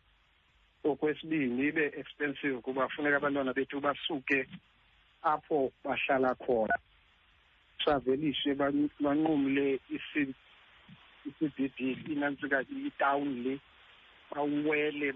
[0.85, 4.47] Okwesibini ibe expensive kuba funeka abantwana bethu basuke
[5.23, 6.75] apho bahlala khona.
[7.81, 9.79] Travelishe banqumle
[11.27, 11.79] i-CBD
[12.13, 13.61] inantsika itawuni le
[14.33, 15.13] bawele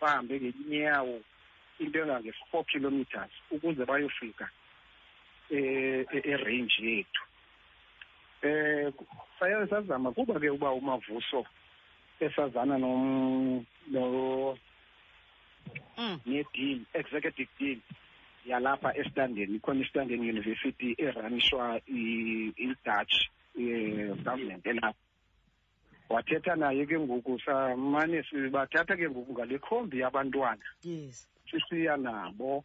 [0.00, 1.20] bahambe ngenyawo.
[1.80, 4.48] Into engange-four kilometers ukuze bayofika
[5.50, 7.22] erange yethu.
[8.42, 8.92] Eh
[9.38, 11.46] saye sazama kuba ke uba umavuso
[12.20, 14.58] esazana no no
[16.26, 17.80] ne-dean executive dean
[18.46, 23.28] yalapha estanden ikhona istanden university eranishwa i-dutch
[24.24, 24.98] government elapha.
[26.10, 30.64] Wathetha naye ke ngoku samane sibathatha ke ngoku ngale khombi yabantwana.
[30.82, 31.26] Yes.
[31.50, 32.64] Sisiya nabo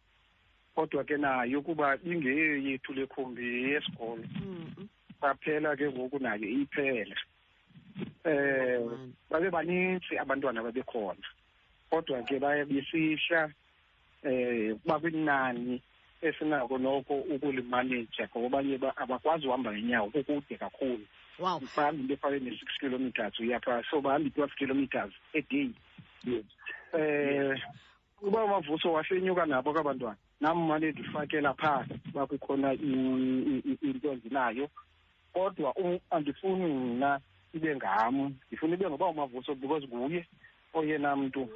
[0.75, 4.87] kodwa ke nayo kuba ingeyethu le khumbi yesikolo Mm.
[5.21, 7.15] baphela ke ngoku nayo iyiphele
[8.25, 9.13] eh Man.
[9.29, 11.23] babe banintsi abantwana babekhona
[11.89, 13.51] kodwa ke baye besihla
[14.23, 15.81] eh bakwinani
[16.21, 21.05] esinako noko ukulimaneja ngoba abanye ba- abakwazi uhamba ngenyawo kukude kakhulu.
[21.39, 21.59] Wow.
[21.75, 25.69] Bahambe into efane ne-six kilometers uya phaa so bahamba i-twelve kilometers a day.
[26.93, 27.55] Eh
[28.23, 30.17] uba umavuso wasenyuka nabo kabantwana.
[30.41, 34.69] Nam mane ndifakela phaa uba kukhona i- i- i- into endinayo.
[35.33, 37.19] Kodwa u- andifuni mna
[37.53, 38.35] ibe ngam.
[38.47, 40.25] Ndifuna ibe ngoba umavuso because nguye
[40.73, 41.49] oyena mntu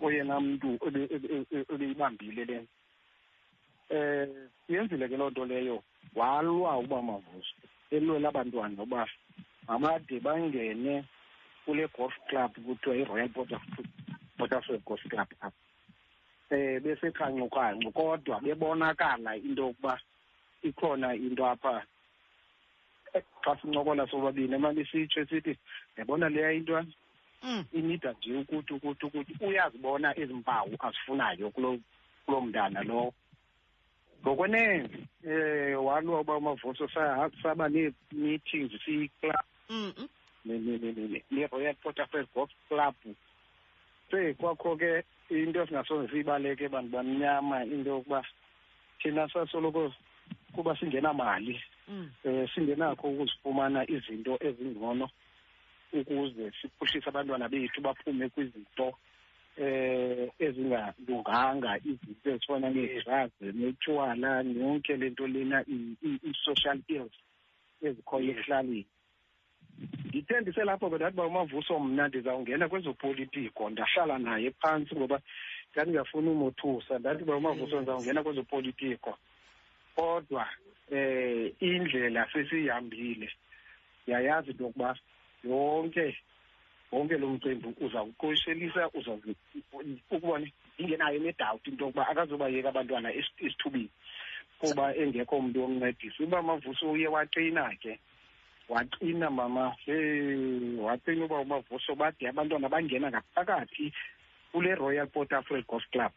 [0.00, 2.58] oyena mntu ebe- ebe- ebe- ebeyibambile le.
[2.60, 2.68] Nto
[3.96, 4.28] eh
[4.68, 5.82] yenzile ke loo nto leyo
[6.14, 7.54] walwa uba mavuso.
[7.90, 9.06] Elwela abantwana uba
[9.68, 11.04] mabade bangene
[11.64, 13.28] kule golf club kuthiwa i-royal
[14.38, 15.50] botterfield golf club apha
[16.50, 20.00] eh besekhancukancu kodwa bebonakala into yokuba
[20.62, 21.82] ikhona into apha
[23.14, 25.56] Eh, xa sincokola sobabini emane sitsho sithi
[25.96, 26.84] yabona leya into
[27.42, 27.64] Mm.
[27.72, 31.78] inida nje ukuthi ukuthi ukuthi uyazibona ezi mpawu azifunayo kulo
[32.26, 33.14] kulo mntana lowo
[34.22, 34.88] ngokwenene
[35.24, 39.34] eh walwa uba umavuso sa- saba nee-meetings siyiclub
[39.70, 39.92] Mm.
[39.98, 40.08] mm.
[41.30, 42.94] ne-royal porterfield golf club
[44.10, 48.24] sekwakho ke into esingasoze siyibaleke bantu bamnyama into yokuba
[49.02, 49.92] thina sasoloko
[50.54, 52.10] kuba singenamali um
[52.54, 55.08] singenakho ukuzifumana izinto ezingcono
[55.92, 58.94] ukuze siphuhlise abantwana bethu baphume kwizinto
[59.56, 65.58] eh ezingalunganga izinto ezifana nee-drugs netywala yonke le nto lena
[66.28, 67.16] i-social ills
[67.82, 68.86] ezikhoyo ekuhlaleni.
[70.08, 75.20] Ndithe ndiselapho ke ndathi uba umavuso mna ndizawungena kwezopolitiko ndahlala naye phantsi ngoba
[75.72, 76.98] ndandingafuni umothusa.
[76.98, 77.82] Ndathi uba umavuso Yes.
[77.82, 79.18] ndizawungena kwezopolitiko.
[79.96, 80.46] Kodwa
[80.90, 83.30] eh indlela sesiyihambile
[84.06, 84.96] yayazi into yokuba
[85.44, 86.16] yonke
[86.92, 89.36] wonke lo mcimbi uzawuqoshelisa uzazi
[90.10, 90.46] ukubona
[90.78, 93.88] ingenayo nedawuti into yokuba akazobayeka abantwana esi- esithubeni.
[94.58, 97.98] Kuba engekho umntu womncedisa uba mavuso uye waqina ke
[98.70, 99.74] waqina mama.
[99.84, 103.92] Hey waqina uba umavuso bade abantwana bangena ngaphakathi
[104.52, 106.12] kule royal port alfred golf club.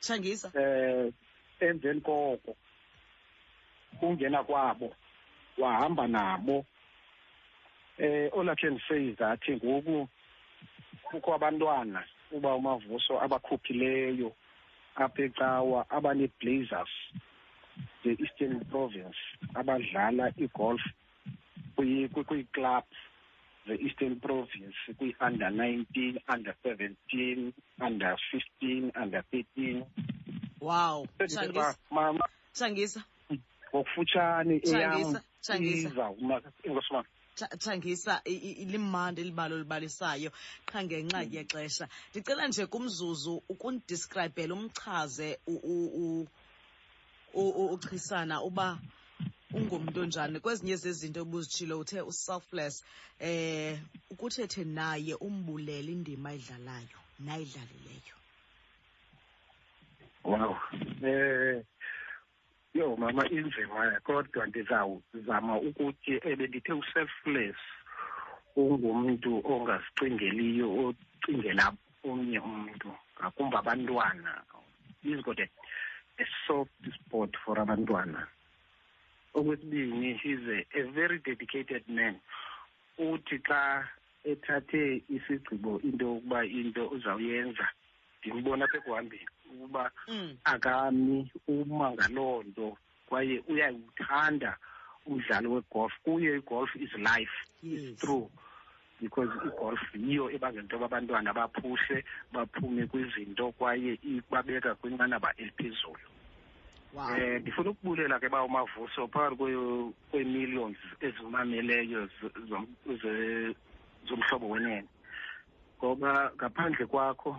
[0.00, 0.50] Tshangisa.
[0.54, 1.12] eh
[1.60, 2.56] emveni koko
[4.00, 4.94] kungena kwabo
[5.58, 6.64] wahamba nabo.
[7.98, 10.08] Eh all I can say is that ngoku
[11.04, 14.32] kukho abantwana uba umavuso abakhuphileyo
[14.96, 16.88] apha ecawa abane-blazers
[18.02, 19.16] the eastern province
[19.54, 20.80] abadlala igolf.
[21.78, 22.84] Kwi- kwi- kwii-club
[23.66, 27.52] the-eastern province kwi-under nineteen under seventeen
[27.86, 29.84] under fifteen under thirteen
[30.60, 31.06] Wow.
[31.26, 31.76] Tshangisa.
[31.90, 33.02] mama Tshangisa.
[33.74, 35.88] ngokufutshane eyam Tshangisa, Tshangisa.
[35.88, 37.04] izawuma inkosi mama
[37.38, 40.30] Tha- Thangisa i- i- limandi libalo libalisayo
[40.66, 46.28] qha ngenxa yexesha ndicela nje kumzuzu ukundiskrayibhela umchaze u- u- u-
[47.34, 48.78] u- u- uchisana uba
[49.56, 52.84] ungumntu onjani kwezinye zezinto obuzitshilo uthe u-selfless
[53.18, 53.78] eh
[54.12, 58.16] ukuthethe naye umbulele indima ayidlalayo nayidlalileyo.
[60.24, 60.56] Wow.
[61.02, 61.64] Eh
[62.74, 67.60] yo mama inzima kodwa ndizawuzama ukuthi ebendithe u-selfless
[68.56, 71.66] ungumntu ongazicingeliyo ocingela
[72.08, 74.32] omnye umntu ngakumbi abantwana.
[75.02, 75.46] He's got a,
[76.22, 78.26] a soft spot for abantwana.
[79.34, 82.16] Okwesibini he's a, a very dedicated man
[82.98, 83.88] uthi xa
[84.24, 87.68] ethathe isigqibo into yokuba into uzawuyenza
[88.20, 90.36] ndimbona apha ekuhambeni ukuba mm.
[90.44, 94.56] akami uma ngaloo nto kwaye uyawuthanda
[95.06, 97.80] umdlalo wegolf kuye igolf is life Yes.
[97.82, 98.30] is true
[99.00, 105.98] because igolf yiyo ebangela into yoba abantwana baphuhle baphume kwizinto kwaye ibabeka kwinqanaba eliphezulu
[106.98, 107.14] wow.
[107.16, 113.54] Eh ndifuna ukubulela ke ba umavuso phakathi kwe- kwe-millions ezimameleyo z- zom- ze-
[114.08, 114.88] zomhlobo wenene.
[115.78, 117.38] Ngoba ngaphandle kwakho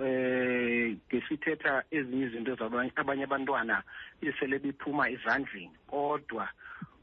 [0.00, 3.82] eh ngesithetha ezinye izinto zabanye abanye abantwana
[4.20, 6.48] besele bephuma ezandleni kodwa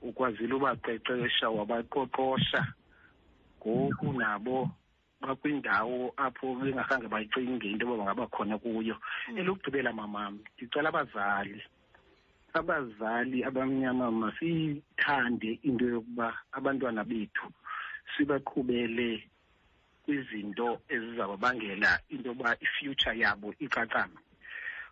[0.02, 2.62] ukwazile ubaqeqesha wabaqoqosha
[3.58, 4.70] ngoku nabo
[5.22, 8.96] bakwindawo apho bengakhange bayicinge into yoba bangaba khona kuyo.
[9.36, 11.62] Elokugqibela mamam ndicela abazali.
[12.54, 17.48] Abazali abamnyama masiyithande into yokuba abantwana bethu
[18.16, 19.24] sibaqhubele
[20.04, 24.20] kwizinto ezizababangela into yoba i-future yabo icacame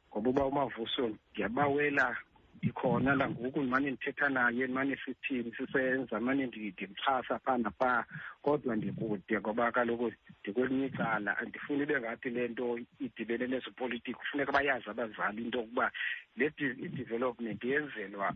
[0.09, 2.17] ngoba uba umavuso ndiyabawela
[2.65, 8.03] ndikhona la ngoku ndimane ndithetha naye ndimane sithini sisenza mane ndimxhasa phaa naphaa.
[8.41, 14.13] Kodwa ndikude ngoba kaloku ndikwelinye icala andifuni ibe ngathi le nto idibene nezopolitiki.
[14.13, 15.91] Kufuneka bayazi abazali into yokuba
[16.37, 18.33] le i-development yenzelwa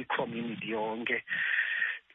[0.00, 1.24] i-community yonke.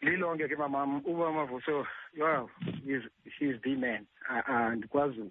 [0.02, 1.86] Lilonke ke mamam uba mavuso
[2.18, 2.50] wow
[2.86, 3.04] he's,
[3.40, 4.06] he's the man.
[4.48, 5.22] Andikwazi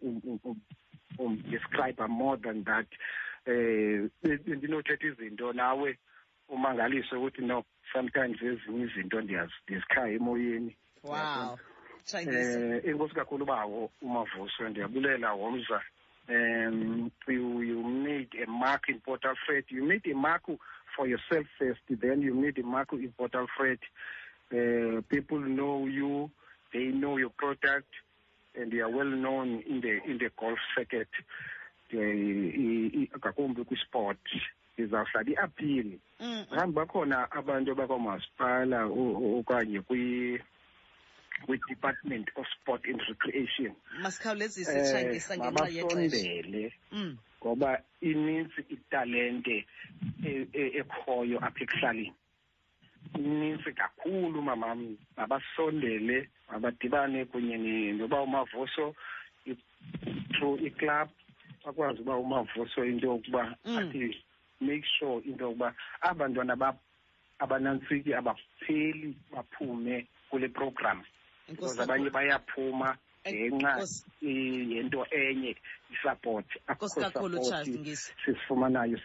[1.18, 2.86] umdescribe more than that.
[3.46, 5.98] Eh bendinothetha izinto nawe
[6.48, 10.76] umangaliso ukuthi no sometimes ezinye izinto ndiyazikhaya emoyeni.
[11.04, 11.58] Wow.
[12.14, 15.82] Eh inkosi kakhulu bawo umavuso ndiyabulela womza
[16.28, 19.64] um you you made a mark in Port Alfred.
[19.68, 20.42] You made a mark
[20.96, 23.78] for yourself first then you made a mark in Port Alfred.
[24.52, 26.30] Uh, people know you
[26.72, 27.92] they know your product
[28.54, 31.08] and you are well known in the in the golf circuit
[33.18, 34.18] ngakumbi kwisport
[34.76, 35.88] izawuhlala i-appeal.
[36.20, 38.84] Mhlawumbi bakhona abantu abakwamasipala
[39.38, 40.40] okanye kwi
[41.44, 43.72] kwi-department of sport and recreation
[44.02, 45.84] masikhawulezise tshangisa ngenxa yexesha.
[45.84, 46.72] mabasondele
[47.40, 49.66] ngoba inintsi italente
[50.80, 52.12] ekhoyo apha ekuhlaleni.
[53.14, 57.56] Inintsi kakhulu mamam mabasondele mabadibane kunye
[57.92, 58.94] noba umavuso
[60.34, 61.08] through iclub
[61.66, 64.16] bakwazi uba umavuso into yokuba athi
[64.60, 66.74] make sure into yokuba abantwana
[67.38, 71.02] abanantsiki abapheli baphume kule program.
[71.48, 73.86] Because abanye bayaphuma ngenxa
[74.22, 75.56] yento enye
[75.90, 76.46] isupport
[78.24, 78.98] sisifumanayo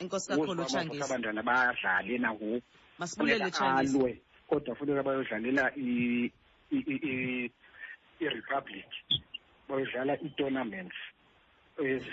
[0.00, 2.62] inkosi kakhulu tshangisa abantwana badlale nangoku
[2.98, 5.72] masibulele alwe kodwa funeka bayodlalela
[8.20, 8.86] i-republic
[9.68, 10.96] bayodlala ii-tournaments.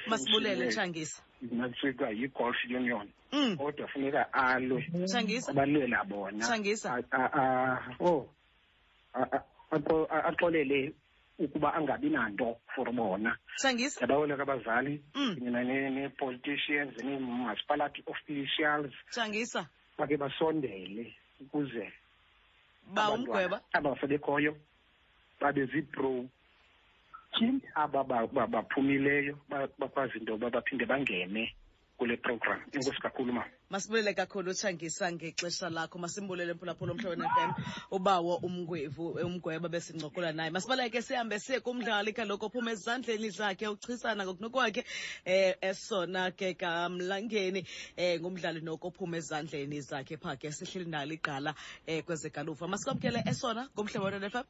[0.08, 3.10] Masibulele tshangisa nakusikwa yi-golf union.
[3.32, 3.58] Mm.
[3.58, 4.92] kodwa funeka alwe.
[5.06, 6.40] Tshangisa abalwela bona.
[6.46, 8.30] Tshangisa A- a- a- oh
[9.14, 10.94] a- a- axo- a- axolele
[11.40, 13.38] ukuba angabi nanto for bona.
[13.58, 15.04] Tshangisa ndiyabawela abazali?
[15.16, 15.36] Mm.
[15.36, 18.94] kunye ne- nee-politicians nee-municipality officials.
[19.12, 21.92] Tshangisa bake basondele ukuze
[22.94, 23.62] ba umgweba.
[23.74, 24.56] abasebekhoyo
[25.42, 26.26] babe zii-pro
[27.40, 31.52] team aba ba- ba- baphumileyo ba- bakwazi into yoba baphinde bangene
[31.98, 32.60] kule program.
[32.74, 33.44] Enkosi kakhulu ma.
[33.70, 35.98] Masibulele kakhulu utshangisa ngexesha lakho.
[36.00, 37.52] Masimbulele mphulaphula omhlabeni FM
[37.92, 40.50] ubawo umngwevu umgweba besincokola naye.
[40.52, 44.84] Masibaleke sihambe siye kumdlali kaloku ophuma ezandleni zakhe uchisana ngokunokwakhe
[45.26, 47.64] eh esona ke kamlangeni
[47.98, 51.56] eh ngumdlali noko ophuma ezandleni zakhe phaa ke sihleli nalo igqala
[51.88, 54.44] eh kwezegalufa masikwamkele esona kumhlabeni FM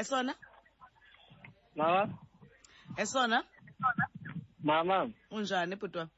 [0.00, 0.34] esona?
[1.76, 2.08] Mama,
[2.96, 3.44] esona?
[4.62, 6.08] Mama, unjani bhutwa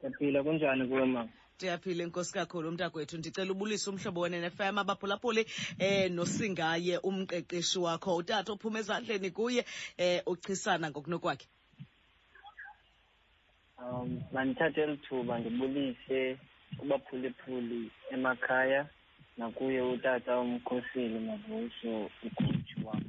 [0.00, 1.28] siyaphila kunjani kuwe mama?
[1.58, 3.18] ndiyaphila inkosi kakhulu umntakwethu.
[3.18, 5.46] Ndicela ubulise umhlobo wenenefm abaphulaphuli
[5.78, 8.16] eh nosingaye umqeqeshi wakho.
[8.16, 9.64] Utata ophuma ezandleni kuye
[9.96, 11.46] eh uchisana ngokunokwakhe.
[13.78, 16.38] Um, mandithathe eli thuba ndibulise
[16.82, 18.86] ubaphuliphuli emakhaya.
[19.38, 23.02] Nakuye utata umkhoseli mavuso ucoach wam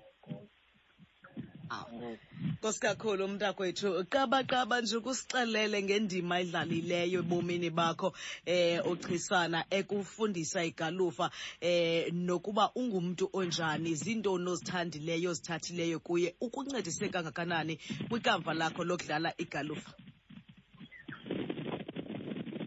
[2.58, 8.10] nkosi kakhulu umntakwethu qabaqaba nje ukusixelele ngendima edlalileyo ebomini bakho
[8.46, 11.28] eh uchisana ekufundisa igalufa
[11.62, 17.74] eh nokuba ungumntu onjani zintoni ozithandileyo ozithathileyo kuye ukuncedise kangakanani
[18.10, 19.92] kwikamva lakho lokudlala igalufa?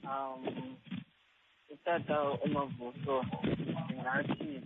[0.05, 0.73] Um
[1.83, 3.25] utata umavuso
[3.85, 4.63] ndingathi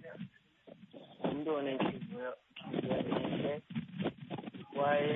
[1.19, 3.63] ngumntu onentliziyo ntliziyo entle
[4.75, 5.15] kwaye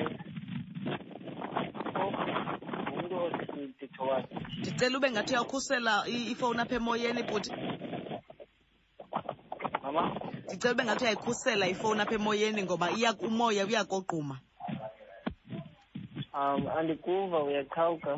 [2.89, 4.35] ngumntu oswiti wakhe.
[4.59, 5.93] ndicela ube ngathi uyakhusela
[6.33, 7.51] ifowuni apha emoyeni bhuti
[9.83, 10.03] mama
[10.45, 14.37] ndicela ube ngathi uyayikhusela ifowuni apha emoyeni ngoba iya umoya uyakogquma.
[16.35, 18.13] um andikuva uyaqhawuka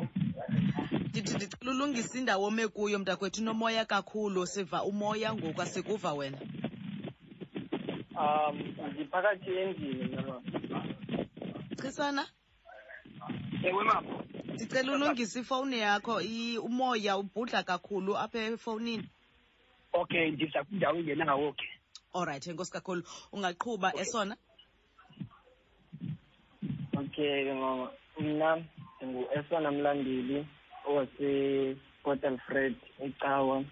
[1.21, 4.47] ndicela ulungise indawo ome kuyo mntakwethu unomoya kakhulu.
[4.47, 6.37] Siva umoya ngoku asikuva wena.
[8.15, 8.57] Um
[8.93, 10.17] ndiphakathi endlini
[11.81, 12.27] chisana?
[13.63, 14.23] Ewe mama.
[14.53, 16.21] Ndicela ulungise ifowuni yakho.
[16.63, 19.09] Umoya ubhudla kakhulu apha efowunini.
[19.93, 21.65] Okay ndiza kwindawo engenawo ke
[22.13, 23.03] olright enkosi kakhulu.
[23.31, 24.35] Ungaqhuba esona?
[26.97, 27.89] Okay mama.
[28.19, 28.63] Mna
[29.01, 30.47] ndingu-esona mlandeli.
[30.93, 33.63] Owaseport alfred ecawa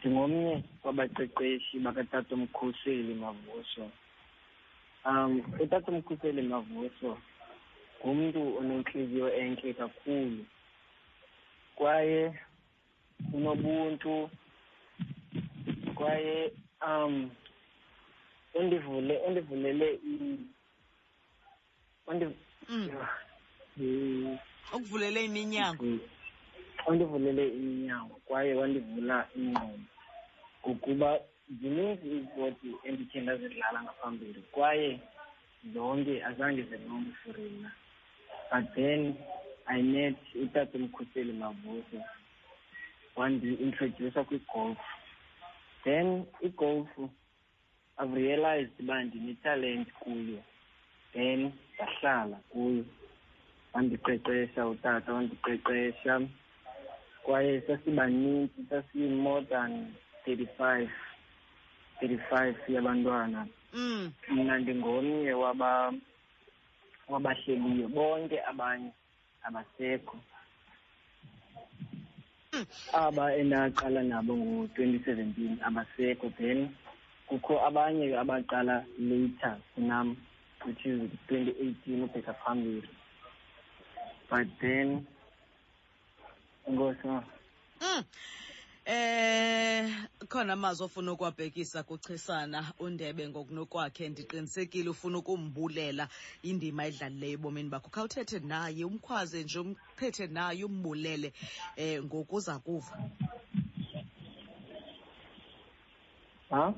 [0.00, 3.90] ndingomnye wabaqeqeshi bakatata umkhuseli mavuso.
[5.04, 7.18] Um utata umkhuseli mavuso
[8.00, 10.44] ngumntu onentliziyo entle kakhulu
[11.76, 12.34] kwaye
[13.32, 14.30] unobuntu
[15.94, 16.52] kwaye
[16.86, 17.30] um
[18.54, 20.38] undivule undivulele i
[22.06, 22.36] undi-
[23.76, 24.38] Mm.
[24.74, 25.84] ukuvulele iminyango
[26.86, 29.88] wandivulele iminyango kwaye wandivula ingqondo
[30.60, 31.18] ngokuba
[31.60, 35.00] zininzi izipoti endikhe ndazidlala ngaphambili kwaye
[35.74, 37.34] zonke azange zilunge for
[38.50, 39.14] but then
[39.66, 41.98] i met utata mkhuseli mavuso
[43.16, 44.78] wandi-introducer kwigolf.
[45.84, 46.88] Then igolf
[47.98, 50.42] i've realized uba ndinetalent kuyo.
[51.12, 52.84] Then ndahlala kuyo
[53.72, 56.20] wandiqeqesha utata wandiqeqesha
[57.22, 59.94] kwaye sasibanintsi sasi-more than
[60.24, 60.90] thirty-five
[62.00, 64.12] thirty-five yabantwana Mm.
[64.30, 65.92] mna ndingomnye waba
[67.08, 68.90] wabahleliyo bonke abanye
[69.42, 70.16] abasekho
[72.52, 72.66] Mm.
[72.92, 76.68] aba endaqala nabo ngo-twenty seventeen abasekho then
[77.28, 80.16] kukho abanye abaqala later kunam
[80.66, 82.88] which is twenty eighteen ubheka phambili
[84.30, 85.06] but then
[86.72, 87.22] enkosi ma
[87.82, 88.04] Mm.
[88.84, 89.90] Eh
[90.28, 94.08] khona amazwi ofuna ukuwabhekisa kuchisana undebe ngokunokwakhe.
[94.08, 96.08] Ndiqinisekile ufuna ukumbulela
[96.42, 97.90] indima edlalileyo ebomini bakho.
[97.90, 101.32] Khawuthethe naye umkhwaze nje umthethe naye umbulele
[101.76, 102.94] eh ngokuza kuva
[106.50, 106.74] ha?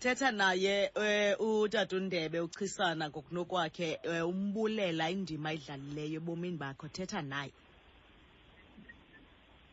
[0.00, 6.88] Thetha naye eh utata undebe uchisana ngokunokwakhe eh, umbulela indima edlalileyo ebomini bakho.
[6.88, 7.52] Thetha naye.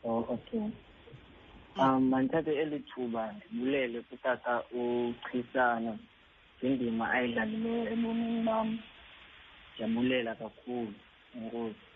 [0.04, 0.70] Oh okay.
[1.76, 5.98] Um mandithathe eli thuba ndibulele kutata uchisana
[6.58, 8.68] ngendima ayidlalileyo ebomini bam
[9.74, 10.94] ndiyabulela kakhulu
[11.36, 11.93] enkosi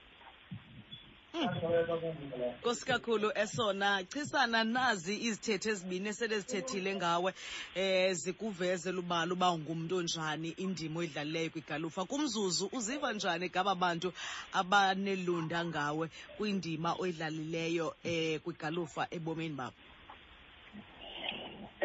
[1.35, 7.31] Nkosi kakhulu esona chisana nazi izithethe ezibini esele zithethile ngawe
[7.75, 14.09] eh zikuveze lubala uba ngumntu onjani indima oyidlalileyo kwigalufa kumzuzu uziva njani ngaba bantu
[14.53, 16.07] abanelunda ngawe
[16.37, 19.77] kwindima oyidlalileyo eh kwigalufa ebomini babo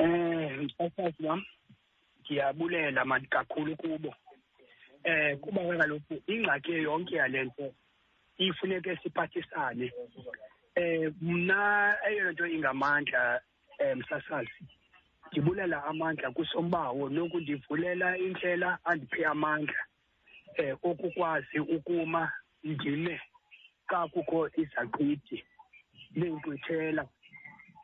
[0.01, 1.41] um msasazi wam
[2.21, 4.15] ndiyabulela mani kakhulu kubo.
[5.05, 7.73] um kuba kaloku ingxaki yonke yale nto
[8.37, 9.91] ifuneke siphathisane.
[10.75, 13.41] Eh mna eyona nto ingamandla
[13.79, 14.63] eh msasazi
[15.31, 19.81] ndibulela amandla kusombawo nokundivulela indlela andiphe amandla
[20.55, 22.31] eh okukwazi ukuma
[22.63, 23.21] ndime
[23.89, 25.43] xa kukho izaqhithi
[26.15, 27.03] neenkqwithela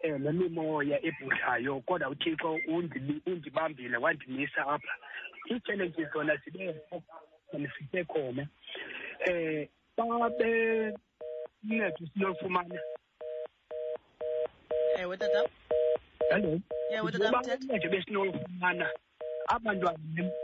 [0.03, 1.81] eh nemimoya ebhudlayo.
[1.81, 2.59] Kodwa uthixo
[3.25, 4.93] undibambile wandimisa apha.
[5.51, 6.75] Ii-challenges zona zibe
[7.53, 8.47] zifike khona.
[9.27, 9.67] Eh
[10.07, 10.93] babe
[11.63, 12.79] uncedo sinolufumana
[14.97, 15.49] ewe tata
[16.29, 16.59] hello?
[16.91, 18.85] Ewe, tata, mthetho.
[19.47, 19.97] abantwana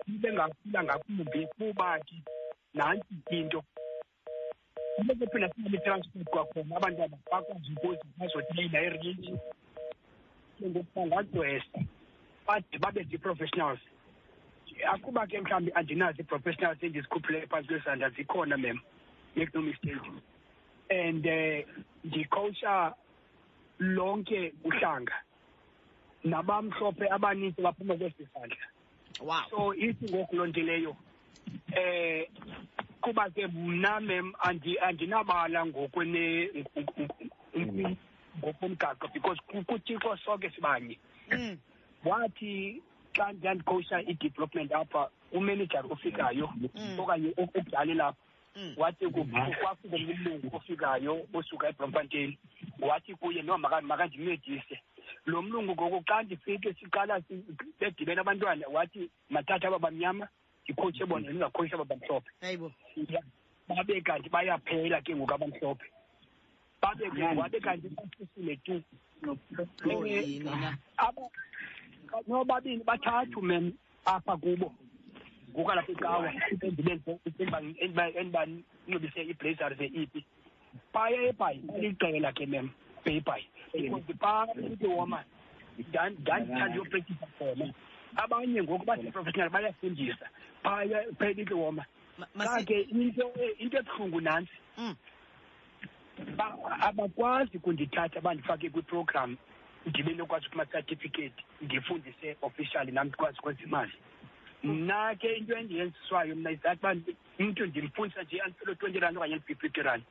[0.07, 2.15] bengakhula ngakumbi kuba ke
[2.73, 3.63] nantsi into.
[4.97, 9.33] Bephinda singabe transport kwakhona abantwana bakwazi ukuze bazothenga irinji
[10.63, 11.79] ngoku bangagcwesa
[12.47, 13.79] bade babe zii-professionals.
[14.93, 18.79] Akuba ke mhlawumbi andinazo ii-professionals endizikhuphileyo phantsi kwezandla zikhona mem
[19.35, 20.01] make no mistake
[20.89, 22.93] and um ndikhowusha
[23.79, 25.13] lonke uhlanga
[26.23, 28.57] nabamhlophe abaninzi baphuma kwesi sandla
[29.21, 30.95] wow so ithi ngoku loo nto leyo
[31.75, 32.27] eh
[33.01, 36.49] kuba ke mna mem andi- andinabala ngokwene
[38.39, 40.97] ngokomgaqo because ku- kuthixo sonke sibanye
[41.31, 41.57] mm.
[42.05, 42.81] wathi
[43.13, 46.99] xa ndandikhowusha i-development apha umanejari ofikayo Mm.
[46.99, 48.24] okanye okudala lapha.
[48.77, 49.25] Wathi ku-
[49.61, 52.37] kwafika omnye umlungu ofikayo osuka ebromfontein
[52.79, 54.79] wathi kuye no maka- makandincedise
[55.25, 57.43] lo mlungu ngoku xa ndifike siqala si-
[57.79, 60.27] bedibene abantwana wathi mathatha aba bamnyama
[60.63, 62.71] ndikhowutshe bona ndingakhowushi aba bamhlophe hayibo
[63.09, 63.21] Ya,
[63.67, 65.85] babe kanti bayaphela ke ngoku abamhlophe
[66.81, 68.81] babe ke wabe kanti basisile tu.
[69.25, 71.21] Oh, yini na aba
[72.27, 73.73] nobabini bathathu mem
[74.05, 74.73] apha kubo.
[75.55, 76.31] Ngokwalapha ecawa
[78.19, 80.25] endibanxibise iiblazer ze-ipi
[80.93, 82.69] phaya ebhayi baliqela ke mem
[83.05, 85.23] beyibhayi because phaa ikiwoma
[85.77, 87.73] ndandithanda uyoprektisa khona
[88.15, 90.27] abanye ngoku baseprofessional bayafundisa.
[90.63, 91.85] Phaya phela ikiwoma
[92.17, 93.27] Ma- xa masi- ke into
[93.59, 94.95] into ebuhlungu nantsi Mm.
[96.37, 99.37] ba- abakwazi kundithatha bandifake kwiprogram
[99.85, 103.91] ndibe nokwazi kuma-certificate ndifundise officially nam ndikwazi ukwenza imali.
[104.63, 106.95] Mna ke into endiyenziswayo mna izathi uba
[107.39, 110.03] umntu ndimfundisa nje andifelo twenty rand okanye fifty rand.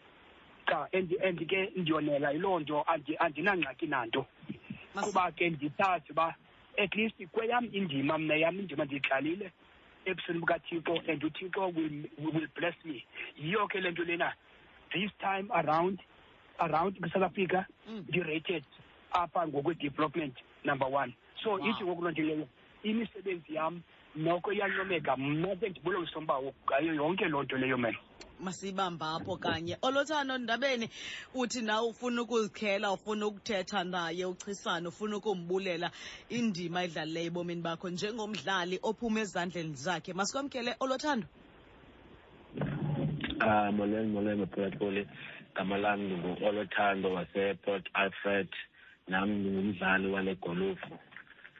[0.66, 4.26] Cha and and ke ndiyonela yiloo nto andi- andinangxaki nanto.
[4.94, 6.34] Mas- kuba ke ndisazi uba
[6.78, 9.52] at least kweyam indima mna yam indima ndiyidlalile
[10.04, 13.04] ebusweni bukathixo and uthixo will, will bless me.
[13.38, 14.32] Yiyo ke le nto lena.
[14.92, 15.98] This time around
[16.58, 18.04] around kwi-south africa Mm.
[18.08, 18.64] ndi-rated
[19.12, 20.34] apha ngokwe-development
[20.64, 21.12] number one.
[21.42, 21.66] So Wow.
[21.68, 22.48] ithi ngoku loo nto leyo
[22.82, 23.82] imisebenzi yam
[24.16, 25.72] noko iyancomeka mna ke
[26.18, 27.98] umbawo ngayo yonke loo nto leyo mena.
[28.40, 29.76] Masiyibamba apho kanye.
[29.82, 30.88] Olothando ndabeni
[31.34, 35.90] uthi nawe ufuna ukuzikhela ufuna ukuthetha naye uchisane ufuna ukumbulela
[36.28, 40.12] indima edlalileyo ebomini bakho njengomdlali ophuma ezandleni zakhe.
[40.12, 41.26] Masikwamkele olothando
[43.40, 45.06] Ah, molweni molweni maphulaphuli
[45.54, 48.48] gama lam ndingu-olothando waseport alfred
[49.08, 50.98] nam ndingumdlali wale golufu.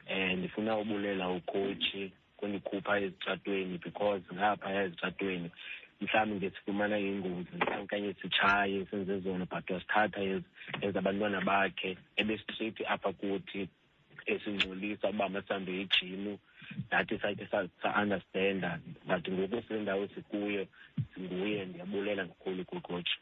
[0.09, 5.49] Um ndifuna ubulela ukhotshi kundikhupha ezitratweni because ngaphaya ezitratweni
[6.01, 10.43] mhlawumbi ngesifumana ingozi mhlawumbi okanye sitshaye senze zona but wasithatha as
[10.83, 13.67] as abantwana bakhe ebestraight apha kuthi
[14.25, 16.37] esingcolisa uba masihambe ijimu
[16.91, 20.67] nathi sakhe sa- sa-understanda but ngoku sile ndawo sikuyo
[21.13, 23.17] singuye ndiyabulela kakhulu kukhotshi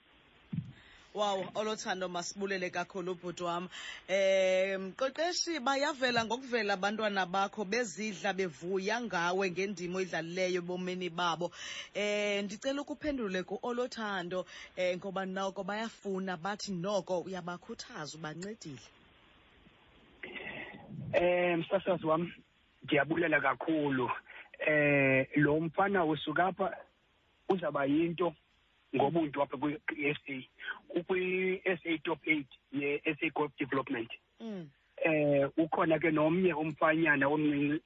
[1.13, 3.69] wow olothando masibulele kakhulu ubhuti wam
[4.07, 11.51] eh mqeqeshi bayavela ngokuvela abantwana bakho bezidla bevuya ngawe ngendima oyidlalileyo ebomini babo.
[11.93, 14.45] Eh ndicela ukuphendule ku-olothando
[14.75, 18.81] eh ngoba noko bayafuna bathi noko uyabakhuthaza ubancedile.
[21.13, 22.33] Eh msasazi wami
[22.83, 24.09] ndiyabulela kakhulu.
[24.59, 26.77] Eh lo mfana usuka apha
[27.49, 28.33] uzaba yinto
[28.95, 30.35] ngobuntu apha kwi-SA
[30.95, 34.67] ukwi-SA top 8 ye-SA Golf Development mm.
[35.05, 37.81] eh ukhona ke nomnye umfanyana omncinci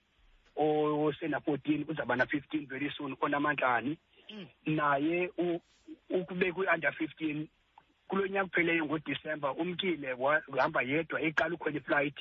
[0.55, 3.97] osena 14 uzaba na 15 very soon onamantlani
[4.29, 4.45] Mm.
[4.75, 5.61] naye u-
[6.09, 7.47] ukube kwi-under 15
[8.07, 12.15] kulo nyaka kupheleyo ngodisemba umkile wa- wahamba yedwa eqala ukhwela iflight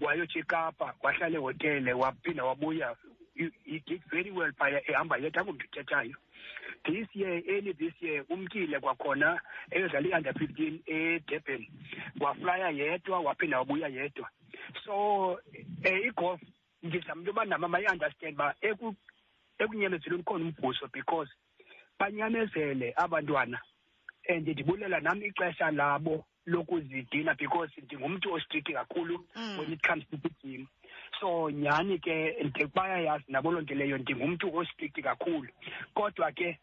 [0.00, 2.96] wayotsho ekapa wahlala ehotele waphinda wabuya
[3.38, 6.16] he he did very well phaya ehamba yedwa angumntu uthethayo
[6.84, 11.66] this year early this year umkile kwakhona eyodlala i-under 15 edurban.
[12.20, 14.28] Waflya yedwa waphinda wabuya yedwa.
[14.84, 14.94] So
[15.86, 16.40] um igolf
[16.82, 18.94] ndizama into yoba nama mayi-understand uba eku-
[19.58, 21.30] ekunyamezelweni khona umvuso because
[21.98, 23.58] banyamezele abantwana
[24.28, 29.58] and ndibulela nam ixesha labo lokuzidina because ndingumntu ostricti kakhulu Mm.
[29.58, 30.66] when it comes to the gym.
[31.20, 35.48] So nyhani ke ndi- bayayazi nabo loo nto leyo ndingumntu ostricti kakhulu
[35.94, 36.58] kodwa ke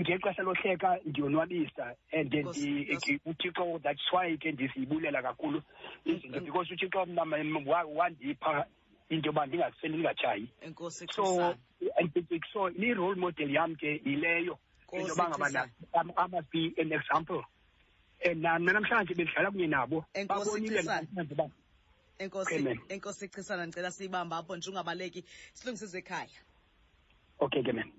[0.00, 3.20] ngexesha lohleka ndiyonwabisa and Nkosi, ndi- Nkosi.
[3.26, 5.62] uthixo that's why ke ndizibulela kakhulu
[6.04, 6.44] izinto Mm.
[6.44, 7.22] because uthixo mna
[7.66, 8.66] wa- wandipha
[9.10, 11.56] into yoba ndingaseli ndingatshayi enkosi so Chisana.
[11.98, 15.70] and it- so i-role model yam ke yileyo Nkosi into yoba ngaba Chisana.
[15.94, 17.42] na- I must be an example
[18.24, 21.02] and na- namhlanje bendidlala kunye nabo Enkosi babonile Chisana.
[21.02, 21.50] namhlanje uba
[22.20, 22.54] enkosi
[22.88, 26.40] enkosi chisana ndicela siyibamba apho nje ungabaleki silungisize ekhaya.
[27.40, 27.90] Okay ke man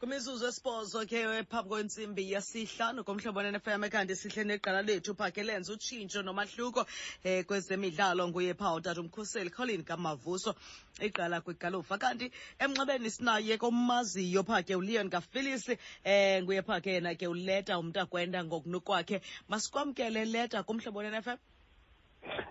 [0.00, 6.22] kwimizuzu esibhozo ke phambi kwentsimbi yasihlanu komhlobo ne-fm kanti sihle neqala lethu phakhe lenza utshintsho
[6.22, 6.86] nomahluko
[7.24, 10.54] um kwezemidlalo nguye pha utata umkhuseli colin kamavuso
[11.00, 11.98] iqala kwigalufa.
[11.98, 17.78] Kanti emnxebeni sinaye komaziyo phaa ke uleon kafilisi um nguye phaa ke yena ke uleta
[17.78, 19.20] umntakwenda ngokunokwakhe.
[19.48, 21.36] Masikwamkele leta kumhlobo ne-fm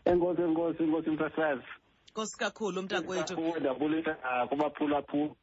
[0.05, 1.63] enkosi enkosi enkosi msasazi
[2.11, 2.81] nkosi kakhulu
[4.23, 5.35] ah, kubaphulaphula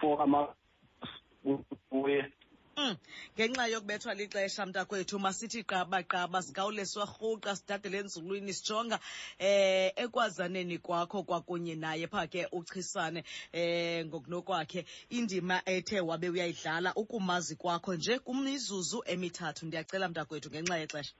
[0.00, 2.32] for amakuye
[2.76, 2.96] Mm.
[3.36, 8.98] ngenxa yokubethwa lixesha mntakwethu masithi qabaqaba sigawule siwarhuqa sidadele enzulwini sijonga
[9.38, 14.80] eh ekwazaneni kwakho kwakunye naye phaa ke uchisane eh ngokunokwakhe.
[15.10, 19.66] Indima ethe wabe uyayidlala ukumazi kwakho nje kumizuzu emithathu.
[19.66, 21.14] Ndiyacela mntakwethu ngenxa yexesha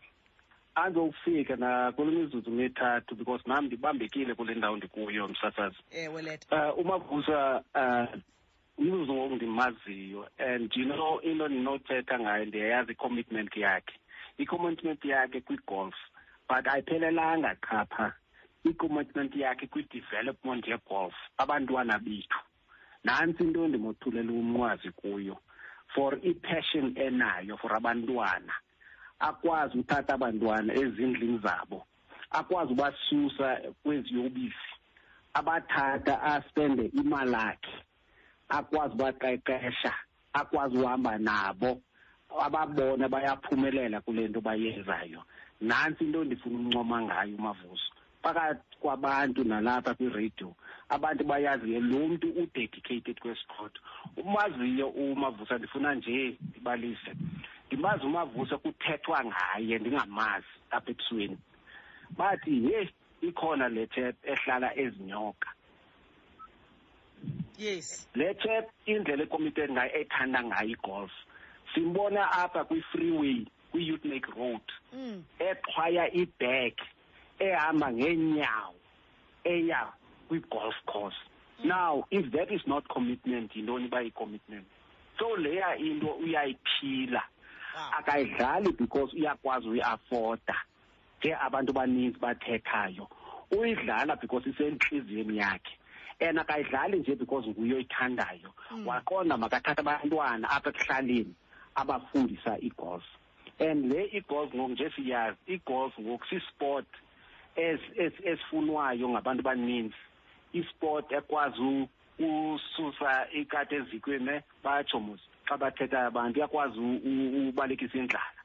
[0.74, 5.76] andizokufika nakule mizuzu mithathu because nam ndibambekile kule ndawo ndikuyo msasazi.
[5.90, 8.20] Ewe leta uh, umavusa uh,
[8.78, 13.94] umzuzu ngoku ndimaziyo and you know into ndinothetha ngayo ndiyayazi i-commitment yakhe.
[14.38, 15.94] I-commitment yakhe kwi-golf
[16.48, 18.12] but ayiphelelanga qha pha.
[18.64, 22.38] I-commitment yakhe kwi-development yegolf abantwana bethu.
[23.04, 25.36] Nantsi into endimothulela umnqwazi kuyo
[25.94, 28.52] for i-passion enayo for abantwana
[29.28, 31.78] akwazi uthatha abantwana ezindlini zabo
[32.38, 33.48] akwazi ubasusa
[33.82, 34.70] kweziyobisi
[35.38, 37.76] abathatha aspende imali yakhe
[38.58, 39.92] akwazi ubaqeqesha
[40.40, 41.70] akwazi uhamba nabo
[42.46, 45.20] ababona bayaphumelela kule nto bayenzayo.
[45.60, 47.90] Nantsi into endifuna ukuncoma ngayo umavuso
[48.22, 50.54] phakathi kwabantu nalapha kwiradio
[50.88, 53.74] abantu bayaziyo lo mntu udedicated kwesport
[54.16, 57.12] umaziyo umavusa ndifuna nje ndibalise.
[57.72, 61.38] Ndimazi umavusa kuthethwa ngaye ndingamazi apha ebusweni
[62.18, 62.92] bathi ye
[63.22, 65.48] ikhona le chap ehlala ezinyoka.
[67.58, 68.08] Yes.
[68.14, 71.12] Le chap indlela ekomite ngayo ethanda ngayo igolf.
[71.74, 75.24] Simbona apha kwi-freeway kwi-youth make road mm.
[75.38, 76.74] exhwaya ibag
[77.38, 78.76] ehamba ngeenyawo
[79.44, 79.92] eya
[80.28, 81.20] kwi-golf course.
[81.64, 84.66] Now if that is not commitment yintoni uba yi-commitment
[85.18, 87.22] so leya into uyayiphila.
[87.22, 87.32] wow.
[87.98, 90.54] Akayidlali because uyakwazi uyiafoda
[91.20, 93.08] ke abantu baninzi bathethayo.
[93.50, 95.76] Uyidlala because isentliziyweni yakhe.
[96.20, 98.52] And akayidlali nje because nguyo oyithandayo.
[98.70, 98.86] Mm.
[98.86, 101.34] waqonda makathatha abantwana apha ekuhlaleni
[101.74, 103.04] abafundisa igolf.
[103.60, 106.86] And le igolf ngoku nje siyazi igolf ngoku sisport
[107.56, 109.94] es- es- esifunwayo ngabantu abaninzi
[110.52, 117.98] isport ekwazi ususa ikati ezikweni ne batsho mos xa bathetha abantu uyakwazi u- u- ubalekisa
[117.98, 118.40] indlala.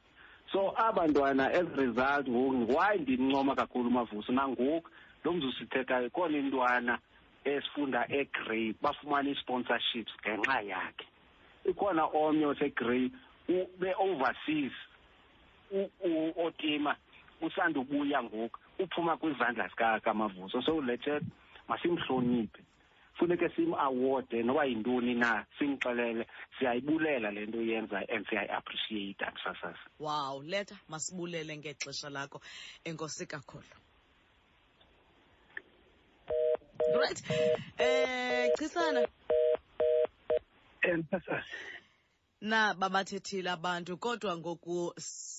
[0.51, 4.31] So abantwana as a result ngoku why ndimncoma kakhulu umavuso?
[4.31, 4.89] Nangoku
[5.23, 6.99] lo mzuzu sithethayo khona intwana
[7.43, 11.05] esifunda egrey bafumana ii-sponsorships ngenxa yakhe.
[11.65, 13.11] Ikhona omnye osegrey
[13.49, 14.71] u- be-overseas
[15.71, 16.95] u- u- otima
[17.41, 20.61] usandubuya ngoku uphuma kwizandla zika- kamavuso.
[20.61, 21.19] So lethe
[21.67, 22.61] masimhloniphe.
[23.17, 26.27] Funeke sim-awode noba yintoni na simxelele
[26.59, 32.41] siyayibulela le nto yenza and siyayiappreciate akusasasa wow letha masibulele ngexesha lakho
[32.83, 33.63] enkosi kakhulu.
[36.99, 37.21] Right
[37.77, 39.07] eh chisana.
[40.83, 41.45] Emphasis
[42.41, 44.93] na babathethile abantu kodwa ngoku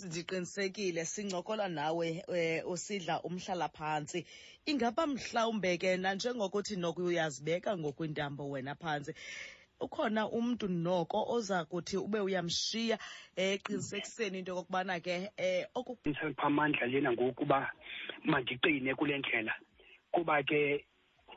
[0.07, 4.27] ndiqinisekile sincokola nawe um usidla umhlala phantsi
[4.67, 9.13] ingaba mhlawumbe ke nanjengokuthi nokuyazibeka ngokwintambo wena phantsi
[9.81, 12.99] ukhona umntu noko oza kuthi ube uyamshiya
[13.37, 15.99] eh, eqinisekiseni into yokokubana ke um oku
[16.37, 17.71] amandla lena ngokuba
[18.25, 19.55] mandiqine kule ndlela.
[20.11, 20.85] Kuba ke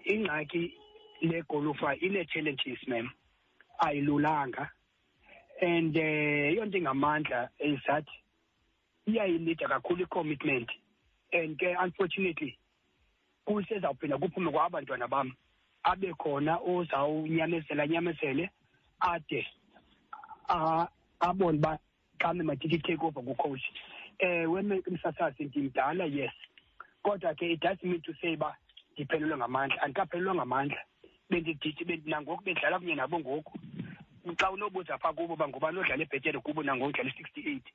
[0.05, 0.74] ingxaki
[1.22, 3.07] legolufa ine-challenges mem
[3.86, 4.72] ayilulanga
[5.62, 8.12] and eh yonto ingamandla ezathi
[9.07, 10.70] iyayilida kakhulu i-commitment.
[11.34, 12.57] And ke unfortunately
[13.45, 15.34] kusezawuphinda kuphume kwa abantwana bam.
[15.84, 18.49] Abe khona ozawunyamezela nyamezele
[18.99, 19.47] ade
[20.49, 20.88] a-
[21.20, 21.80] abone uba
[22.20, 23.64] xa madithi take over kucoach.
[24.20, 26.32] Ewe me- msasazi ndimdala yes.
[27.03, 28.55] Kodwa ke it doesn't mean to say uba
[28.93, 30.78] ndiphelelwe ngamandla andikaphelelwa ngamandla.
[31.30, 33.59] Bendidithi bendi- nangoku bendidlala kunye nabo ngoku.
[34.38, 37.66] Xa unobuza phaa kubo uba ngubani odlala ebhetele kubo nangoku udlala i-sixty eight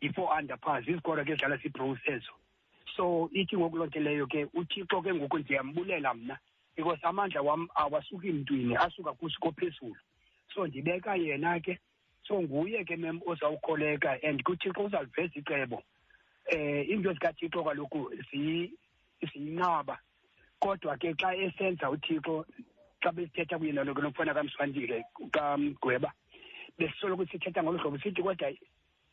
[0.00, 2.32] yi-four under par zizikolo ke ezidlala zii-bros ezo.
[2.96, 6.38] So ithi ngoku loo nto leyo ke uthixo ke ngoku ndiyambulela mna
[6.76, 9.96] because amandla wam awasuki mntwini asuka kusiko phezulu.
[10.54, 11.78] So ndibeka yena ke
[12.28, 15.82] so nguye ke mem ozawukholeka and kuthixo uzaliveza icebo.
[16.46, 18.72] Eh into zikathixo kaloku zi-
[19.22, 19.98] ziyinqaba.
[20.60, 22.46] Kodwa ke xa esenza uthixo
[23.06, 26.12] xa besithetha kunye nalo nokufana kamswandile kamgweba.
[26.78, 28.50] Besisoloko sithetha ngolu hlobo sithi kodwa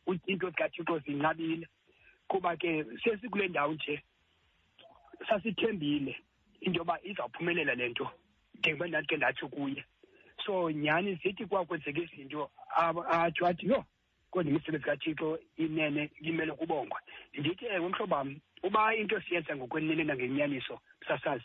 [0.06, 1.66] u- into zikathixo zinqabile
[2.28, 4.02] kuba ke sesikule ndawo nje
[5.28, 6.16] sasithembile
[6.60, 8.10] into yoba izawuphumelela le nto
[8.58, 9.84] njengoba ndandike ndatsho kuye.
[10.44, 13.84] So nyhani zithi kwakwenzeka izinto aba- atsho athi yho
[14.30, 17.00] kodwa imisebenzi kathixo inene imele kubongwa.
[17.34, 21.44] Ndithi ewe mhlobam uba into siyenza ngokwenene nangenyaniso msasazi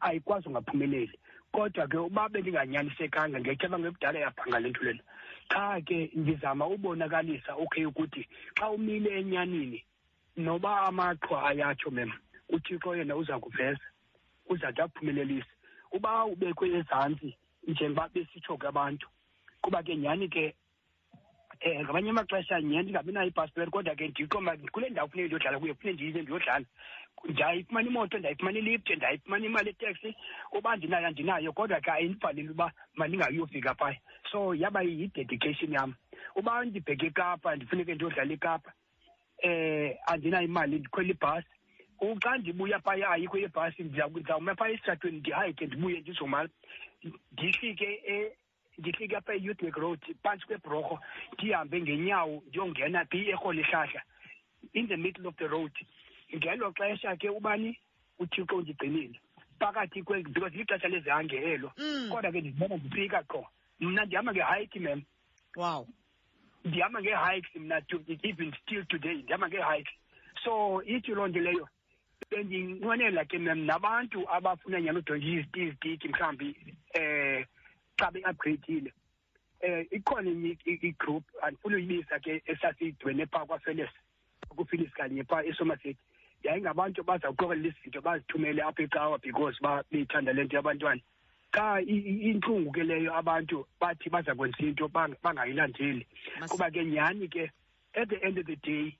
[0.00, 1.18] ayikwazi ungaphumeleli.
[1.56, 5.02] Kodwa ke uba bendinganyanisekanga ngetheba ngekudala yabhanga le nto lena.
[5.48, 8.22] Qha ke ndizama ubonakalisa okay ukuthi
[8.58, 9.80] xa umile enyanini
[10.36, 12.12] noba amaqhwa ayatsho mem
[12.54, 13.86] uthixo yena uza kuveza
[14.52, 15.52] uzathi aphumelelise
[15.96, 17.30] uba ubekwe ezantsi
[17.66, 19.08] njengoba besitsho ke abantu
[19.62, 20.54] kuba ke nyhani ke
[21.64, 25.74] um ngamanye amaxesha nye ndingabi nayo ipasipoti kodwa ke ndiqoma kule ndawo funeke ndiyodlala kuyo
[25.74, 26.64] funeke ndiyize ndiyodlala.
[27.24, 30.14] Ndiyayifumana imoto ndiyayifumana ilift ndiyayifumana imali eteksi
[30.52, 33.98] uba ndinayo andinayo kodwa ke ayindifanele uba mandingayofika phaya
[34.32, 35.94] so yaba yi-dedication yam.
[36.36, 38.72] Uba ndibheke ekapa ndifuneke ndiyodlala ekapa
[39.38, 41.48] eh andinayo imali ndikhwela ibhasi.
[42.22, 46.48] Xa ndibuya phaya ayikho ibhasi ndiza- ndizawuma phaya esitratweni ndihayike ndibuye ndizomala.
[47.32, 48.32] Ndihlike e-
[48.78, 51.00] ndihlike apha e-youthwork road phantsi kwebhrorho
[51.32, 54.02] ndihambe ngenyawo ndiyongena phi erholihlahla
[54.72, 55.72] in the middle of the road.
[56.34, 57.78] Ngelo xesha ke ubani?
[58.18, 59.20] Uthixo undigcinile
[59.60, 61.72] phakathi kwe because lixesha lezihange elo.
[61.78, 62.10] Mm.
[62.10, 63.46] kodwa ke ndizibona ndifika qho.
[63.80, 65.02] Mna ndihamba ngehayiki mem
[65.56, 65.86] wow.
[66.64, 69.94] Ndihamba ngee-hikes mna to even still today ndihamba ngee-hikes
[70.44, 71.68] so ithi loo nto leyo
[72.30, 76.56] bendinqwenela ke mem nabantu abafuna nyani udontsha izitiki mhlawumbi
[76.98, 77.44] um
[77.98, 78.92] xa be-upgradeile
[79.64, 83.90] um ikhona enye i- igroup andifuni uyibisa ke esasiyidwene phaa kwafeles
[84.48, 85.96] kufilis kanye phaa esomerset
[86.44, 91.00] yayingabantu bazawuqokelela izinto bazithumele apha ecawa because ba beyithanda le nto yabantwana.
[91.52, 96.06] Xa i- i- intlungu ke leyo abantu bathi baza kwenza into bang- bangayilandeli.
[96.40, 97.50] Mas- kuba ke nyhani ke
[97.94, 98.92] at the end of the day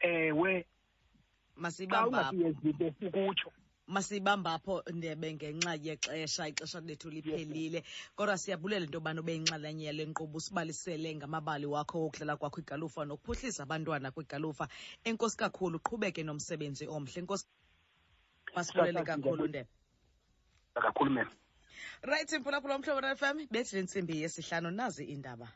[0.00, 2.18] ewe xa masibamba.
[2.28, 3.52] Apho ungasiyenzi into ukutsho.
[3.88, 7.82] Masibamba apho ndebe ngenxa yexesha ixesha lethu liphelile.
[8.16, 13.62] Kodwa siyabulela into yobana ube yinxalenye yale nkqubo usibalisele ngamabali wakho wokudlala kwakho igalufa nokuphuhlisa
[13.62, 14.68] abantwana kwigalufa.
[15.04, 17.20] Enkosi kakhulu qhubeke nomsebenzi omhle.
[17.20, 17.44] Enkosi
[18.54, 19.68] masibulele kakhulu ndebe.
[20.74, 21.28] Kakhulu mem
[22.02, 25.48] right mphulaphula omhlobo f m bethi le ntsimbi yesihlanu nazi iindaba